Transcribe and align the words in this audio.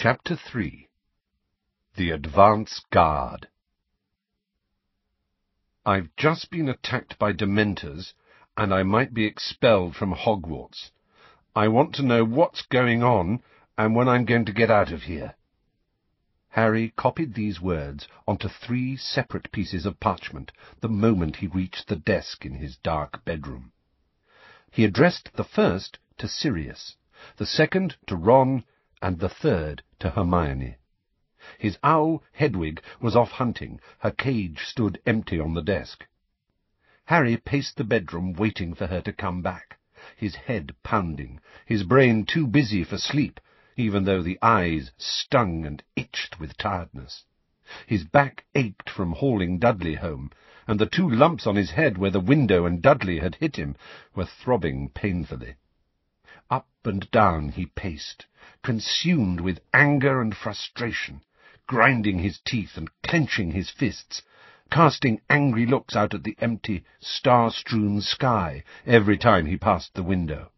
Chapter 0.00 0.36
3 0.36 0.86
The 1.96 2.12
Advance 2.12 2.82
Guard 2.92 3.48
I've 5.84 6.14
just 6.14 6.52
been 6.52 6.68
attacked 6.68 7.18
by 7.18 7.32
Dementors, 7.32 8.12
and 8.56 8.72
I 8.72 8.84
might 8.84 9.12
be 9.12 9.24
expelled 9.24 9.96
from 9.96 10.14
Hogwarts. 10.14 10.92
I 11.56 11.66
want 11.66 11.96
to 11.96 12.04
know 12.04 12.24
what's 12.24 12.62
going 12.62 13.02
on, 13.02 13.42
and 13.76 13.96
when 13.96 14.08
I'm 14.08 14.24
going 14.24 14.44
to 14.44 14.52
get 14.52 14.70
out 14.70 14.92
of 14.92 15.02
here. 15.02 15.34
Harry 16.50 16.90
copied 16.90 17.34
these 17.34 17.60
words 17.60 18.06
onto 18.24 18.48
three 18.48 18.96
separate 18.96 19.50
pieces 19.50 19.84
of 19.84 19.98
parchment 19.98 20.52
the 20.80 20.88
moment 20.88 21.34
he 21.34 21.48
reached 21.48 21.88
the 21.88 21.96
desk 21.96 22.46
in 22.46 22.54
his 22.54 22.76
dark 22.76 23.24
bedroom. 23.24 23.72
He 24.70 24.84
addressed 24.84 25.32
the 25.34 25.42
first 25.42 25.98
to 26.18 26.28
Sirius, 26.28 26.94
the 27.36 27.46
second 27.46 27.96
to 28.06 28.14
Ron, 28.14 28.62
and 29.00 29.18
the 29.18 29.28
third 29.28 29.82
to 30.00 30.10
Hermione. 30.10 30.76
His 31.58 31.78
owl, 31.84 32.22
Hedwig, 32.32 32.82
was 33.00 33.14
off 33.14 33.30
hunting. 33.30 33.80
Her 34.00 34.10
cage 34.10 34.64
stood 34.64 35.00
empty 35.06 35.38
on 35.38 35.54
the 35.54 35.62
desk. 35.62 36.04
Harry 37.04 37.36
paced 37.36 37.76
the 37.76 37.84
bedroom, 37.84 38.32
waiting 38.32 38.74
for 38.74 38.86
her 38.88 39.00
to 39.00 39.12
come 39.12 39.40
back, 39.40 39.78
his 40.16 40.34
head 40.34 40.74
pounding, 40.82 41.40
his 41.64 41.84
brain 41.84 42.26
too 42.26 42.46
busy 42.46 42.84
for 42.84 42.98
sleep, 42.98 43.40
even 43.76 44.04
though 44.04 44.22
the 44.22 44.38
eyes 44.42 44.90
stung 44.98 45.64
and 45.64 45.82
itched 45.96 46.38
with 46.40 46.56
tiredness. 46.56 47.24
His 47.86 48.04
back 48.04 48.44
ached 48.54 48.90
from 48.90 49.12
hauling 49.12 49.58
Dudley 49.58 49.94
home, 49.94 50.30
and 50.66 50.78
the 50.78 50.86
two 50.86 51.08
lumps 51.08 51.46
on 51.46 51.56
his 51.56 51.70
head 51.70 51.96
where 51.98 52.10
the 52.10 52.20
window 52.20 52.66
and 52.66 52.82
Dudley 52.82 53.20
had 53.20 53.36
hit 53.36 53.56
him 53.56 53.76
were 54.14 54.26
throbbing 54.26 54.90
painfully. 54.90 55.54
Up 56.50 56.66
and 56.86 57.10
down 57.10 57.50
he 57.50 57.66
paced, 57.66 58.24
consumed 58.62 59.38
with 59.38 59.60
anger 59.74 60.22
and 60.22 60.34
frustration, 60.34 61.20
grinding 61.66 62.20
his 62.20 62.40
teeth 62.40 62.78
and 62.78 62.88
clenching 63.02 63.50
his 63.50 63.68
fists, 63.68 64.22
casting 64.70 65.20
angry 65.28 65.66
looks 65.66 65.94
out 65.94 66.14
at 66.14 66.24
the 66.24 66.34
empty, 66.38 66.84
star-strewn 67.00 68.00
sky 68.00 68.64
every 68.86 69.18
time 69.18 69.44
he 69.44 69.58
passed 69.58 69.92
the 69.92 70.02
window. 70.02 70.50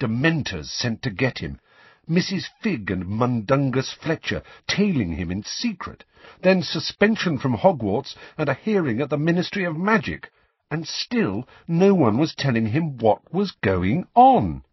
Dementors 0.00 0.70
sent 0.70 1.02
to 1.02 1.10
get 1.10 1.36
him, 1.36 1.60
Mrs. 2.08 2.46
Figg 2.62 2.90
and 2.90 3.06
Mundungus 3.06 3.92
Fletcher 3.92 4.42
tailing 4.66 5.12
him 5.12 5.30
in 5.30 5.42
secret, 5.44 6.02
then 6.40 6.62
suspension 6.62 7.36
from 7.36 7.58
Hogwarts 7.58 8.16
and 8.38 8.48
a 8.48 8.54
hearing 8.54 9.02
at 9.02 9.10
the 9.10 9.18
Ministry 9.18 9.64
of 9.64 9.76
Magic, 9.76 10.32
and 10.70 10.88
still 10.88 11.46
no 11.68 11.94
one 11.94 12.16
was 12.16 12.34
telling 12.34 12.68
him 12.68 12.96
what 12.96 13.34
was 13.34 13.50
going 13.50 14.08
on. 14.14 14.64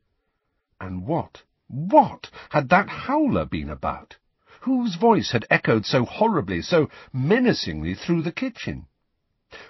And 0.81 1.05
what, 1.05 1.43
what 1.67 2.31
had 2.49 2.69
that 2.69 2.89
howler 2.89 3.45
been 3.45 3.69
about? 3.69 4.17
Whose 4.61 4.95
voice 4.95 5.29
had 5.29 5.45
echoed 5.47 5.85
so 5.85 6.05
horribly, 6.05 6.63
so 6.63 6.89
menacingly 7.13 7.93
through 7.93 8.23
the 8.23 8.31
kitchen? 8.31 8.87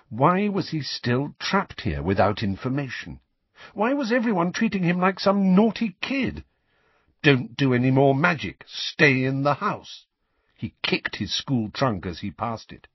Why 0.07 0.47
was 0.47 0.69
he 0.69 0.81
still 0.81 1.35
trapped 1.37 1.81
here 1.81 2.01
without 2.01 2.41
information? 2.41 3.19
Why 3.73 3.91
was 3.91 4.13
everyone 4.13 4.53
treating 4.53 4.83
him 4.83 4.99
like 4.99 5.19
some 5.19 5.53
naughty 5.53 5.97
kid? 5.99 6.45
Don't 7.23 7.57
do 7.57 7.73
any 7.73 7.91
more 7.91 8.15
magic. 8.15 8.63
Stay 8.65 9.25
in 9.25 9.43
the 9.43 9.55
house. 9.55 10.05
He 10.55 10.75
kicked 10.81 11.17
his 11.17 11.33
school 11.33 11.69
trunk 11.71 12.05
as 12.05 12.19
he 12.21 12.31
passed 12.31 12.71
it. 12.71 12.87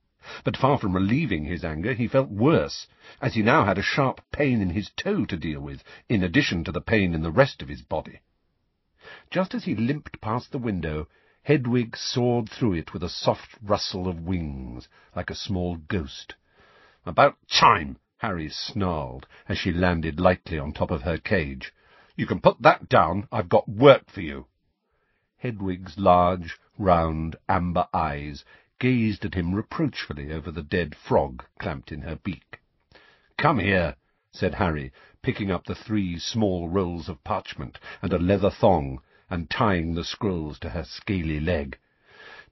But 0.42 0.56
far 0.56 0.76
from 0.76 0.96
relieving 0.96 1.44
his 1.44 1.64
anger, 1.64 1.92
he 1.92 2.08
felt 2.08 2.30
worse, 2.30 2.88
as 3.20 3.34
he 3.34 3.42
now 3.42 3.64
had 3.64 3.78
a 3.78 3.82
sharp 3.82 4.20
pain 4.32 4.60
in 4.60 4.70
his 4.70 4.90
toe 4.96 5.24
to 5.24 5.36
deal 5.36 5.60
with, 5.60 5.84
in 6.08 6.24
addition 6.24 6.64
to 6.64 6.72
the 6.72 6.80
pain 6.80 7.14
in 7.14 7.22
the 7.22 7.30
rest 7.30 7.62
of 7.62 7.68
his 7.68 7.82
body. 7.82 8.18
Just 9.30 9.54
as 9.54 9.66
he 9.66 9.76
limped 9.76 10.20
past 10.20 10.50
the 10.50 10.58
window, 10.58 11.06
Hedwig 11.44 11.96
soared 11.96 12.50
through 12.50 12.72
it 12.72 12.92
with 12.92 13.04
a 13.04 13.08
soft 13.08 13.54
rustle 13.62 14.08
of 14.08 14.26
wings, 14.26 14.88
like 15.14 15.30
a 15.30 15.34
small 15.36 15.76
ghost. 15.76 16.34
About 17.04 17.36
time, 17.48 17.96
Harry 18.18 18.48
snarled, 18.48 19.28
as 19.48 19.58
she 19.58 19.70
landed 19.70 20.18
lightly 20.18 20.58
on 20.58 20.72
top 20.72 20.90
of 20.90 21.02
her 21.02 21.18
cage. 21.18 21.72
You 22.16 22.26
can 22.26 22.40
put 22.40 22.60
that 22.62 22.88
down. 22.88 23.28
I've 23.30 23.48
got 23.48 23.68
work 23.68 24.10
for 24.10 24.22
you. 24.22 24.48
Hedwig's 25.36 25.96
large, 25.96 26.58
round, 26.78 27.36
amber 27.48 27.86
eyes 27.94 28.44
gazed 28.78 29.24
at 29.24 29.34
him 29.34 29.54
reproachfully 29.54 30.30
over 30.32 30.50
the 30.50 30.62
dead 30.62 30.94
frog 30.94 31.42
clamped 31.58 31.90
in 31.90 32.02
her 32.02 32.16
beak. 32.16 32.60
Come 33.38 33.58
here, 33.58 33.96
said 34.32 34.54
Harry, 34.54 34.92
picking 35.22 35.50
up 35.50 35.64
the 35.64 35.74
three 35.74 36.18
small 36.18 36.68
rolls 36.68 37.08
of 37.08 37.24
parchment 37.24 37.78
and 38.02 38.12
a 38.12 38.18
leather 38.18 38.50
thong, 38.50 39.00
and 39.30 39.48
tying 39.48 39.94
the 39.94 40.04
scrolls 40.04 40.58
to 40.58 40.68
her 40.68 40.84
scaly 40.84 41.40
leg. 41.40 41.78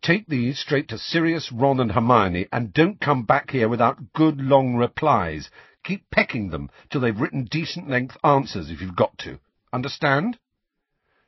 Take 0.01 0.27
these 0.27 0.59
straight 0.59 0.89
to 0.89 0.99
Sirius, 0.99 1.53
Ron, 1.53 1.79
and 1.79 1.93
Hermione, 1.93 2.47
and 2.51 2.73
don't 2.73 3.01
come 3.01 3.25
back 3.25 3.51
here 3.51 3.69
without 3.69 4.13
good 4.13 4.41
long 4.41 4.77
replies. 4.77 5.51
Keep 5.83 6.11
pecking 6.11 6.49
them 6.49 6.71
till 6.91 7.01
they've 7.03 7.21
written 7.21 7.45
decent-length 7.45 8.17
answers 8.25 8.71
if 8.71 8.81
you've 8.81 8.97
got 8.97 9.17
to. 9.19 9.39
Understand? 9.73 10.39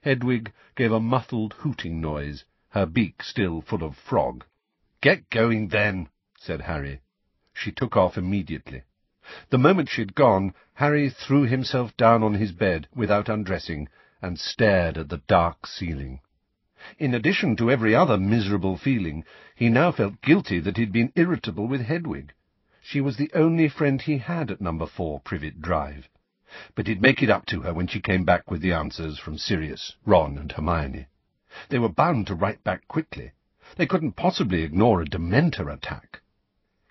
Hedwig 0.01 0.53
gave 0.75 0.93
a 0.93 1.01
muffled 1.01 1.53
hooting 1.55 2.01
noise, 2.01 2.45
her 2.71 2.87
beak 2.87 3.23
still 3.23 3.61
full 3.61 3.83
of 3.83 3.97
frog. 3.97 4.45
Get 5.07 5.31
going, 5.31 5.69
then, 5.69 6.09
said 6.37 6.63
Harry. 6.63 7.01
She 7.53 7.71
took 7.71 7.97
off 7.97 8.19
immediately. 8.19 8.83
The 9.51 9.57
moment 9.57 9.89
she 9.89 10.01
had 10.01 10.17
gone, 10.17 10.53
Harry 10.75 11.11
threw 11.11 11.45
himself 11.45 11.97
down 11.97 12.25
on 12.25 12.35
his 12.35 12.51
bed 12.51 12.89
without 12.93 13.29
undressing 13.29 13.89
and 14.21 14.37
stared 14.37 14.99
at 14.99 15.09
the 15.09 15.23
dark 15.29 15.65
ceiling. 15.65 16.23
In 16.99 17.15
addition 17.15 17.55
to 17.55 17.71
every 17.71 17.95
other 17.95 18.19
miserable 18.19 18.77
feeling, 18.77 19.25
he 19.55 19.69
now 19.69 19.93
felt 19.93 20.21
guilty 20.23 20.59
that 20.59 20.77
he'd 20.77 20.91
been 20.91 21.13
irritable 21.15 21.69
with 21.69 21.83
Hedwig. 21.83 22.33
She 22.83 23.01
was 23.01 23.17
the 23.17 23.31
only 23.33 23.69
friend 23.69 24.03
he 24.03 24.19
had 24.19 24.51
at 24.51 24.61
number 24.61 24.87
four 24.87 25.21
Privet 25.21 25.63
Drive 25.63 26.09
but 26.75 26.89
he'd 26.89 27.01
make 27.01 27.23
it 27.23 27.31
up 27.31 27.47
to 27.47 27.61
her 27.61 27.73
when 27.73 27.87
she 27.87 28.01
came 28.01 28.25
back 28.25 28.51
with 28.51 28.61
the 28.61 28.73
answers 28.73 29.21
from 29.21 29.39
Sirius, 29.39 29.95
Ron, 30.05 30.37
and 30.37 30.51
Hermione. 30.51 31.07
They 31.69 31.79
were 31.79 31.89
bound 31.89 32.27
to 32.27 32.35
write 32.35 32.65
back 32.65 32.89
quickly. 32.89 33.31
They 33.77 33.87
couldn't 33.87 34.13
possibly 34.13 34.63
ignore 34.63 35.03
a 35.03 35.07
Dementor 35.07 35.73
attack. 35.73 36.21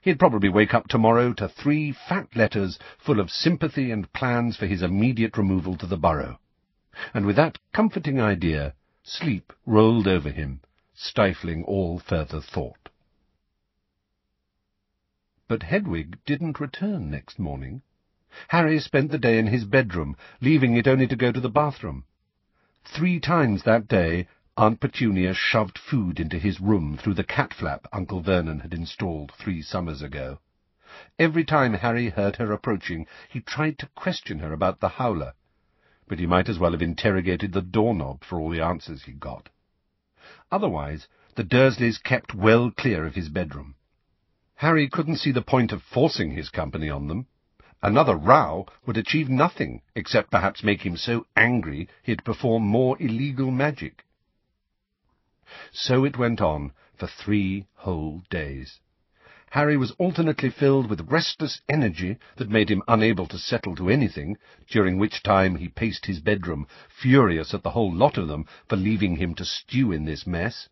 He'd 0.01 0.19
probably 0.19 0.49
wake 0.49 0.73
up 0.73 0.87
tomorrow 0.87 1.33
to 1.33 1.49
three 1.49 1.91
fat 1.91 2.35
letters 2.35 2.77
full 2.97 3.19
of 3.19 3.31
sympathy 3.31 3.89
and 3.91 4.11
plans 4.13 4.55
for 4.55 4.67
his 4.67 4.83
immediate 4.83 5.37
removal 5.37 5.77
to 5.77 5.87
the 5.87 5.97
Burrow. 5.97 6.39
And 7.13 7.25
with 7.25 7.37
that 7.37 7.57
comforting 7.73 8.21
idea, 8.21 8.75
sleep 9.03 9.51
rolled 9.65 10.07
over 10.07 10.29
him, 10.29 10.61
stifling 10.93 11.63
all 11.63 11.97
further 11.97 12.39
thought. 12.39 12.89
But 15.47 15.63
Hedwig 15.63 16.17
didn't 16.25 16.59
return 16.59 17.09
next 17.09 17.39
morning. 17.39 17.81
Harry 18.49 18.79
spent 18.79 19.11
the 19.11 19.17
day 19.17 19.37
in 19.39 19.47
his 19.47 19.65
bedroom, 19.65 20.15
leaving 20.41 20.75
it 20.75 20.87
only 20.87 21.07
to 21.07 21.15
go 21.15 21.31
to 21.31 21.39
the 21.39 21.49
bathroom. 21.49 22.03
Three 22.83 23.19
times 23.19 23.63
that 23.63 23.87
day 23.87 24.27
Aunt 24.57 24.79
Petunia 24.79 25.33
shoved 25.33 25.77
food 25.77 26.17
into 26.17 26.39
his 26.39 26.61
room 26.61 26.95
through 26.95 27.15
the 27.15 27.25
cat 27.25 27.53
flap 27.53 27.87
Uncle 27.91 28.21
Vernon 28.21 28.61
had 28.61 28.73
installed 28.73 29.33
three 29.33 29.61
summers 29.61 30.01
ago. 30.01 30.39
Every 31.19 31.43
time 31.43 31.73
Harry 31.73 32.07
heard 32.07 32.37
her 32.37 32.53
approaching, 32.53 33.05
he 33.27 33.41
tried 33.41 33.77
to 33.79 33.89
question 33.95 34.39
her 34.39 34.53
about 34.53 34.79
the 34.79 34.87
howler, 34.87 35.33
but 36.07 36.19
he 36.19 36.25
might 36.25 36.47
as 36.47 36.57
well 36.57 36.71
have 36.71 36.81
interrogated 36.81 37.51
the 37.51 37.61
doorknob 37.61 38.23
for 38.23 38.39
all 38.39 38.49
the 38.49 38.61
answers 38.61 39.03
he 39.03 39.11
got. 39.11 39.49
Otherwise, 40.49 41.09
the 41.35 41.43
Dursleys 41.43 41.97
kept 41.97 42.33
well 42.33 42.71
clear 42.71 43.05
of 43.05 43.15
his 43.15 43.27
bedroom. 43.27 43.75
Harry 44.55 44.87
couldn't 44.87 45.17
see 45.17 45.33
the 45.33 45.41
point 45.41 45.73
of 45.73 45.83
forcing 45.83 46.31
his 46.31 46.49
company 46.49 46.89
on 46.89 47.09
them. 47.09 47.27
Another 47.83 48.15
row 48.15 48.67
would 48.85 48.95
achieve 48.95 49.27
nothing, 49.27 49.81
except 49.95 50.31
perhaps 50.31 50.63
make 50.63 50.85
him 50.85 50.95
so 50.95 51.25
angry 51.35 51.89
he'd 52.03 52.23
perform 52.23 52.63
more 52.63 52.95
illegal 53.01 53.51
magic. 53.51 54.04
So 55.73 56.03
it 56.05 56.17
went 56.17 56.41
on 56.41 56.71
for 56.95 57.05
three 57.05 57.67
whole 57.75 58.23
days. 58.31 58.79
Harry 59.51 59.77
was 59.77 59.91
alternately 59.99 60.49
filled 60.49 60.89
with 60.89 61.11
restless 61.11 61.61
energy 61.69 62.17
that 62.37 62.49
made 62.49 62.71
him 62.71 62.81
unable 62.87 63.27
to 63.27 63.37
settle 63.37 63.75
to 63.75 63.87
anything, 63.87 64.37
during 64.67 64.97
which 64.97 65.21
time 65.21 65.57
he 65.57 65.67
paced 65.69 66.07
his 66.07 66.19
bedroom, 66.19 66.65
furious 66.89 67.53
at 67.53 67.61
the 67.61 67.69
whole 67.69 67.93
lot 67.93 68.17
of 68.17 68.27
them 68.27 68.47
for 68.67 68.75
leaving 68.75 69.17
him 69.17 69.35
to 69.35 69.45
stew 69.45 69.91
in 69.91 70.05
this 70.05 70.25
mess, 70.25 70.67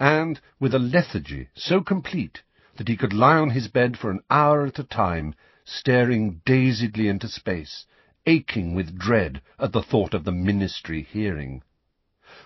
and 0.00 0.40
with 0.58 0.74
a 0.74 0.78
lethargy 0.78 1.50
so 1.52 1.82
complete 1.82 2.42
that 2.76 2.88
he 2.88 2.96
could 2.96 3.12
lie 3.12 3.36
on 3.36 3.50
his 3.50 3.68
bed 3.68 3.98
for 3.98 4.10
an 4.10 4.20
hour 4.30 4.64
at 4.64 4.78
a 4.78 4.84
time, 4.84 5.34
staring 5.66 6.40
dazedly 6.46 7.08
into 7.08 7.28
space, 7.28 7.84
aching 8.24 8.74
with 8.74 8.98
dread 8.98 9.42
at 9.58 9.72
the 9.72 9.82
thought 9.82 10.14
of 10.14 10.24
the 10.24 10.32
ministry 10.32 11.02
hearing. 11.02 11.62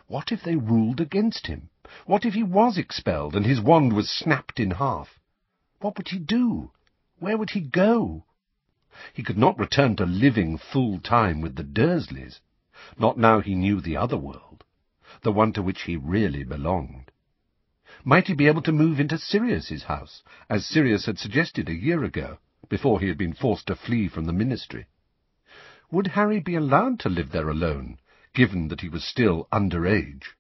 What 0.09 0.33
if 0.33 0.43
they 0.43 0.57
ruled 0.57 1.03
against 1.03 1.49
him? 1.49 1.69
What 2.07 2.25
if 2.25 2.33
he 2.33 2.43
was 2.43 2.79
expelled 2.79 3.37
and 3.37 3.45
his 3.45 3.61
wand 3.61 3.93
was 3.93 4.09
snapped 4.09 4.59
in 4.59 4.71
half? 4.71 5.21
What 5.81 5.99
would 5.99 6.09
he 6.09 6.19
do? 6.19 6.71
Where 7.19 7.37
would 7.37 7.51
he 7.51 7.61
go? 7.61 8.25
He 9.13 9.23
could 9.23 9.37
not 9.37 9.59
return 9.59 9.97
to 9.97 10.07
living 10.07 10.57
full 10.57 10.99
time 10.99 11.43
with 11.43 11.57
the 11.57 11.63
Dursleys. 11.63 12.41
Not 12.99 13.19
now 13.19 13.41
he 13.41 13.55
knew 13.55 13.83
the 13.83 13.99
other 13.99 14.17
world. 14.17 14.65
the 15.21 15.31
one 15.31 15.53
to 15.53 15.63
which 15.63 15.83
he 15.83 15.99
really 15.99 16.43
belonged. 16.43 17.11
Might 18.03 18.29
he 18.29 18.35
be 18.35 18.47
able 18.47 18.63
to 18.63 18.73
move 18.73 18.99
into 18.99 19.19
Sirius's 19.19 19.83
house, 19.83 20.23
as 20.49 20.65
Sirius 20.65 21.05
had 21.05 21.19
suggested 21.19 21.69
a 21.69 21.75
year 21.75 22.03
ago, 22.03 22.39
before 22.71 22.99
he 23.01 23.09
had 23.09 23.19
been 23.19 23.35
forced 23.35 23.67
to 23.67 23.77
flee 23.77 24.09
from 24.09 24.25
the 24.25 24.33
ministry? 24.33 24.87
Would 25.91 26.07
Harry 26.07 26.41
be 26.41 26.55
allowed 26.55 26.99
to 27.01 27.11
live 27.11 27.31
there 27.31 27.51
alone, 27.51 27.99
given 28.39 28.69
that 28.69 28.83
he 28.83 28.89
was 28.89 29.03
still 29.03 29.49
under 29.51 29.85
age? 29.85 30.37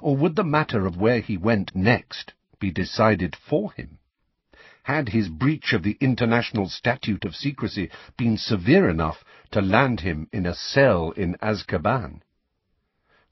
Or 0.00 0.16
would 0.16 0.34
the 0.34 0.42
matter 0.42 0.84
of 0.84 0.96
where 0.96 1.20
he 1.20 1.36
went 1.36 1.76
next 1.76 2.34
be 2.58 2.72
decided 2.72 3.36
for 3.36 3.72
him? 3.74 4.00
Had 4.82 5.10
his 5.10 5.28
breach 5.28 5.72
of 5.72 5.84
the 5.84 5.96
international 6.00 6.68
statute 6.68 7.24
of 7.24 7.36
secrecy 7.36 7.88
been 8.16 8.36
severe 8.36 8.90
enough 8.90 9.22
to 9.52 9.60
land 9.62 10.00
him 10.00 10.28
in 10.32 10.44
a 10.44 10.54
cell 10.56 11.12
in 11.12 11.36
Azkaban? 11.40 12.22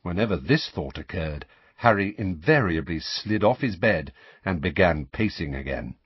Whenever 0.03 0.37
this 0.37 0.71
thought 0.71 0.97
occurred, 0.97 1.45
Harry 1.75 2.15
invariably 2.17 3.01
slid 3.01 3.43
off 3.43 3.63
his 3.63 3.75
bed 3.75 4.13
and 4.45 4.61
began 4.61 5.07
pacing 5.07 5.57
again. 5.57 5.97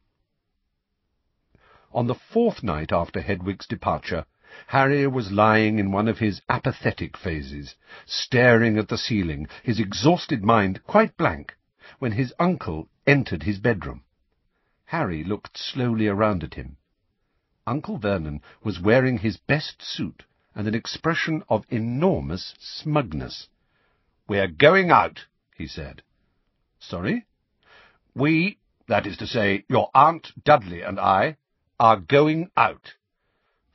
On 1.92 2.06
the 2.06 2.14
fourth 2.14 2.62
night 2.62 2.90
after 2.90 3.20
Hedwig's 3.20 3.66
departure, 3.66 4.24
Harry 4.68 5.06
was 5.06 5.30
lying 5.30 5.78
in 5.78 5.92
one 5.92 6.08
of 6.08 6.20
his 6.20 6.40
apathetic 6.48 7.18
phases, 7.18 7.74
staring 8.06 8.78
at 8.78 8.88
the 8.88 8.96
ceiling, 8.96 9.46
his 9.62 9.78
exhausted 9.78 10.42
mind 10.42 10.82
quite 10.84 11.14
blank, 11.18 11.54
when 11.98 12.12
his 12.12 12.32
uncle 12.38 12.88
entered 13.06 13.42
his 13.42 13.58
bedroom. 13.58 14.02
Harry 14.86 15.22
looked 15.22 15.58
slowly 15.58 16.06
around 16.08 16.42
at 16.42 16.54
him. 16.54 16.78
Uncle 17.66 17.98
Vernon 17.98 18.40
was 18.62 18.80
wearing 18.80 19.18
his 19.18 19.36
best 19.36 19.82
suit 19.82 20.24
and 20.54 20.66
an 20.66 20.74
expression 20.74 21.44
of 21.50 21.66
enormous 21.68 22.54
smugness. 22.58 23.50
"We're 24.26 24.48
going 24.48 24.90
out," 24.90 25.26
he 25.54 25.66
said. 25.66 26.02
"Sorry?" 26.78 27.26
"We, 28.14 28.56
that 28.86 29.06
is 29.06 29.18
to 29.18 29.26
say, 29.26 29.66
your 29.68 29.90
Aunt 29.94 30.32
Dudley 30.42 30.80
and 30.80 30.98
I, 30.98 31.36
are 31.78 31.98
going 32.00 32.50
out." 32.56 32.94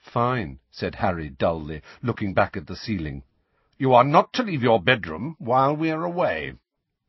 "Fine," 0.06 0.60
said 0.70 0.96
Harry 0.96 1.30
dully, 1.30 1.82
looking 2.02 2.34
back 2.34 2.58
at 2.58 2.68
the 2.68 2.76
ceiling. 2.76 3.24
"You 3.78 3.94
are 3.94 4.04
not 4.04 4.34
to 4.34 4.44
leave 4.44 4.62
your 4.62 4.82
bedroom 4.84 5.38
while 5.40 5.74
we 5.78 5.92
are 5.92 6.04
away." 6.04 6.56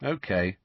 OK. 0.00 0.58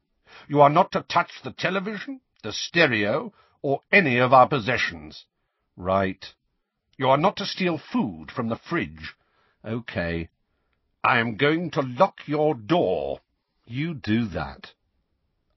"You 0.47 0.61
are 0.61 0.69
not 0.69 0.91
to 0.91 1.01
touch 1.01 1.41
the 1.41 1.51
television, 1.51 2.21
the 2.43 2.53
stereo, 2.53 3.33
or 3.63 3.81
any 3.91 4.17
of 4.19 4.31
our 4.31 4.47
possessions." 4.47 5.25
"Right." 5.75 6.31
"You 6.99 7.09
are 7.09 7.17
not 7.17 7.35
to 7.37 7.47
steal 7.47 7.79
food 7.79 8.29
from 8.31 8.47
the 8.47 8.57
fridge." 8.57 9.15
OK. 9.63 10.29
"I 11.03 11.17
am 11.17 11.35
going 11.35 11.71
to 11.71 11.81
lock 11.81 12.27
your 12.27 12.53
door." 12.53 13.21
"You 13.65 13.95
do 13.95 14.25
that." 14.25 14.71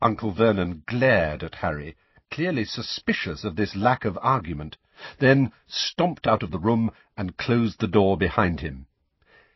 Uncle 0.00 0.30
Vernon 0.32 0.84
glared 0.86 1.42
at 1.42 1.56
Harry, 1.56 1.96
clearly 2.30 2.64
suspicious 2.64 3.44
of 3.44 3.56
this 3.56 3.76
lack 3.76 4.06
of 4.06 4.18
argument, 4.22 4.78
then 5.18 5.52
stomped 5.66 6.28
out 6.28 6.44
of 6.44 6.52
the 6.52 6.60
room 6.60 6.92
and 7.16 7.36
closed 7.36 7.80
the 7.80 7.88
door 7.88 8.16
behind 8.16 8.60
him. 8.60 8.86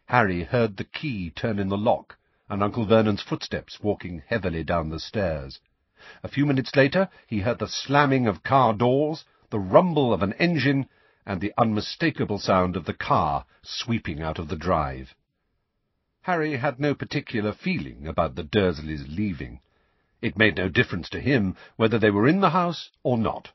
Harry 0.07 0.43
heard 0.43 0.77
the 0.77 0.85
key 0.85 1.31
turn 1.31 1.61
in 1.61 1.69
the 1.69 1.79
lock, 1.79 2.17
and 2.49 2.65
Uncle 2.65 2.85
Vernon's 2.85 3.23
footsteps 3.23 3.81
walking 3.81 4.25
heavily 4.27 4.65
down 4.65 4.89
the 4.89 4.99
stairs. 4.99 5.61
A 6.25 6.29
few 6.29 6.47
minutes 6.47 6.75
later 6.75 7.09
he 7.27 7.41
heard 7.41 7.61
the 7.61 7.69
slamming 7.69 8.27
of 8.27 8.43
car 8.43 8.73
doors, 8.73 9.25
the 9.51 9.61
rumble 9.61 10.13
of 10.13 10.23
an 10.23 10.33
engine, 10.35 10.89
and 11.25 11.41
the 11.41 11.53
unmistakable 11.57 12.39
sound 12.39 12.77
of 12.77 12.85
the 12.85 12.95
car 12.95 13.45
sweeping 13.63 14.23
out 14.23 14.41
of 14.41 14.49
the 14.49 14.57
drive. 14.57 15.15
Harry 16.23 16.57
had 16.57 16.81
no 16.81 16.93
particular 16.93 17.53
feeling 17.53 18.09
about 18.09 18.35
the 18.35 18.43
Dursleys 18.43 19.07
leaving. 19.09 19.61
It 20.21 20.37
made 20.37 20.57
no 20.57 20.69
difference 20.69 21.09
to 21.11 21.21
him 21.21 21.57
whether 21.77 22.01
they 22.01 22.11
were 22.11 22.27
in 22.27 22.41
the 22.41 22.51
house 22.51 22.91
or 23.05 23.17
not. 23.17 23.53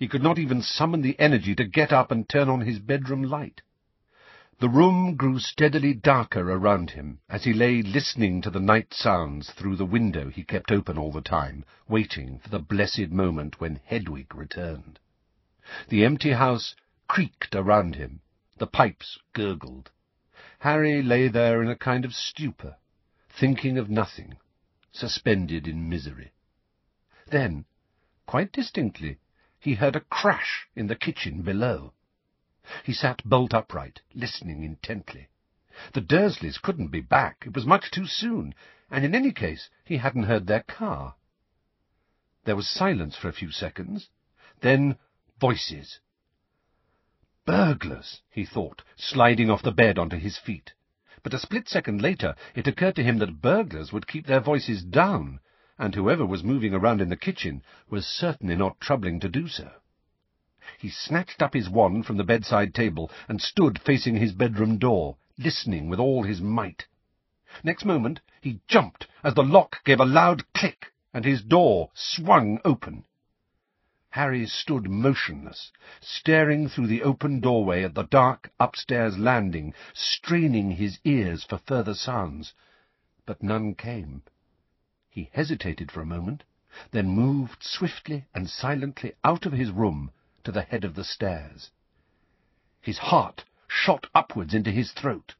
He 0.00 0.08
could 0.08 0.22
not 0.22 0.38
even 0.38 0.62
summon 0.62 1.02
the 1.02 1.20
energy 1.20 1.54
to 1.54 1.66
get 1.66 1.92
up 1.92 2.10
and 2.10 2.26
turn 2.26 2.48
on 2.48 2.62
his 2.62 2.78
bedroom 2.78 3.22
light. 3.22 3.60
The 4.58 4.70
room 4.70 5.14
grew 5.14 5.38
steadily 5.38 5.92
darker 5.92 6.50
around 6.50 6.92
him 6.92 7.20
as 7.28 7.44
he 7.44 7.52
lay 7.52 7.82
listening 7.82 8.40
to 8.40 8.50
the 8.50 8.60
night 8.60 8.94
sounds 8.94 9.50
through 9.50 9.76
the 9.76 9.84
window 9.84 10.30
he 10.30 10.42
kept 10.42 10.72
open 10.72 10.96
all 10.96 11.12
the 11.12 11.20
time, 11.20 11.66
waiting 11.86 12.38
for 12.38 12.48
the 12.48 12.58
blessed 12.58 13.10
moment 13.10 13.60
when 13.60 13.82
Hedwig 13.84 14.34
returned. 14.34 14.98
The 15.90 16.06
empty 16.06 16.32
house 16.32 16.74
creaked 17.06 17.54
around 17.54 17.96
him. 17.96 18.22
The 18.56 18.68
pipes 18.68 19.18
gurgled. 19.34 19.90
Harry 20.60 21.02
lay 21.02 21.28
there 21.28 21.62
in 21.62 21.68
a 21.68 21.76
kind 21.76 22.06
of 22.06 22.14
stupor, 22.14 22.78
thinking 23.28 23.76
of 23.76 23.90
nothing, 23.90 24.38
suspended 24.92 25.68
in 25.68 25.90
misery. 25.90 26.32
Then, 27.26 27.66
quite 28.24 28.50
distinctly, 28.50 29.18
he 29.60 29.74
heard 29.74 29.94
a 29.94 30.00
crash 30.00 30.66
in 30.74 30.86
the 30.86 30.96
kitchen 30.96 31.42
below. 31.42 31.92
He 32.82 32.94
sat 32.94 33.22
bolt 33.24 33.52
upright, 33.52 34.00
listening 34.14 34.64
intently. 34.64 35.28
The 35.92 36.00
Dursleys 36.00 36.58
couldn't 36.60 36.88
be 36.88 37.00
back. 37.00 37.44
It 37.46 37.54
was 37.54 37.66
much 37.66 37.90
too 37.90 38.06
soon, 38.06 38.54
and 38.90 39.04
in 39.04 39.14
any 39.14 39.32
case 39.32 39.68
he 39.84 39.98
hadn't 39.98 40.24
heard 40.24 40.46
their 40.46 40.62
car. 40.62 41.14
There 42.44 42.56
was 42.56 42.68
silence 42.68 43.16
for 43.16 43.28
a 43.28 43.34
few 43.34 43.50
seconds. 43.50 44.08
Then 44.60 44.98
voices. 45.38 46.00
Burglars, 47.44 48.22
he 48.30 48.46
thought, 48.46 48.82
sliding 48.96 49.50
off 49.50 49.62
the 49.62 49.72
bed 49.72 49.98
onto 49.98 50.16
his 50.16 50.38
feet. 50.38 50.72
But 51.22 51.34
a 51.34 51.38
split 51.38 51.68
second 51.68 52.00
later 52.00 52.34
it 52.54 52.66
occurred 52.66 52.96
to 52.96 53.02
him 53.02 53.18
that 53.18 53.42
burglars 53.42 53.92
would 53.92 54.06
keep 54.06 54.26
their 54.26 54.40
voices 54.40 54.82
down, 54.82 55.40
and 55.80 55.94
whoever 55.94 56.26
was 56.26 56.44
moving 56.44 56.74
around 56.74 57.00
in 57.00 57.08
the 57.08 57.16
kitchen 57.16 57.62
was 57.88 58.06
certainly 58.06 58.54
not 58.54 58.78
troubling 58.80 59.18
to 59.18 59.30
do 59.30 59.48
so. 59.48 59.70
He 60.78 60.90
snatched 60.90 61.40
up 61.40 61.54
his 61.54 61.70
wand 61.70 62.04
from 62.04 62.18
the 62.18 62.24
bedside 62.24 62.74
table 62.74 63.10
and 63.28 63.40
stood 63.40 63.80
facing 63.80 64.16
his 64.16 64.32
bedroom 64.32 64.76
door, 64.76 65.16
listening 65.38 65.88
with 65.88 65.98
all 65.98 66.24
his 66.24 66.42
might. 66.42 66.86
Next 67.64 67.86
moment 67.86 68.20
he 68.42 68.60
jumped 68.68 69.08
as 69.24 69.32
the 69.32 69.42
lock 69.42 69.82
gave 69.82 70.00
a 70.00 70.04
loud 70.04 70.44
click 70.52 70.92
and 71.14 71.24
his 71.24 71.42
door 71.42 71.90
swung 71.94 72.60
open. 72.62 73.04
Harry 74.10 74.46
stood 74.46 74.86
motionless, 74.90 75.72
staring 76.00 76.68
through 76.68 76.88
the 76.88 77.02
open 77.02 77.40
doorway 77.40 77.84
at 77.84 77.94
the 77.94 78.02
dark 78.02 78.52
upstairs 78.60 79.18
landing, 79.18 79.72
straining 79.94 80.72
his 80.72 80.98
ears 81.04 81.42
for 81.42 81.56
further 81.56 81.94
sounds, 81.94 82.52
but 83.24 83.42
none 83.42 83.74
came. 83.74 84.22
He 85.20 85.28
hesitated 85.34 85.92
for 85.92 86.00
a 86.00 86.06
moment, 86.06 86.44
then 86.92 87.10
moved 87.10 87.62
swiftly 87.62 88.24
and 88.32 88.48
silently 88.48 89.12
out 89.22 89.44
of 89.44 89.52
his 89.52 89.70
room 89.70 90.12
to 90.44 90.50
the 90.50 90.62
head 90.62 90.82
of 90.82 90.94
the 90.94 91.04
stairs. 91.04 91.70
His 92.80 92.96
heart 92.96 93.44
shot 93.68 94.06
upwards 94.14 94.54
into 94.54 94.70
his 94.70 94.92
throat. 94.92 95.34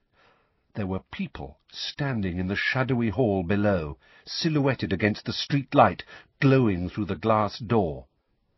There 0.75 0.87
were 0.87 0.99
people 1.11 1.61
standing 1.73 2.37
in 2.37 2.47
the 2.47 2.57
shadowy 2.57 3.09
hall 3.09 3.43
below, 3.43 3.97
silhouetted 4.27 4.93
against 4.93 5.25
the 5.25 5.33
street 5.33 5.75
light, 5.75 6.05
glowing 6.41 6.91
through 6.91 7.07
the 7.07 7.17
glass 7.17 7.59
door. 7.59 8.05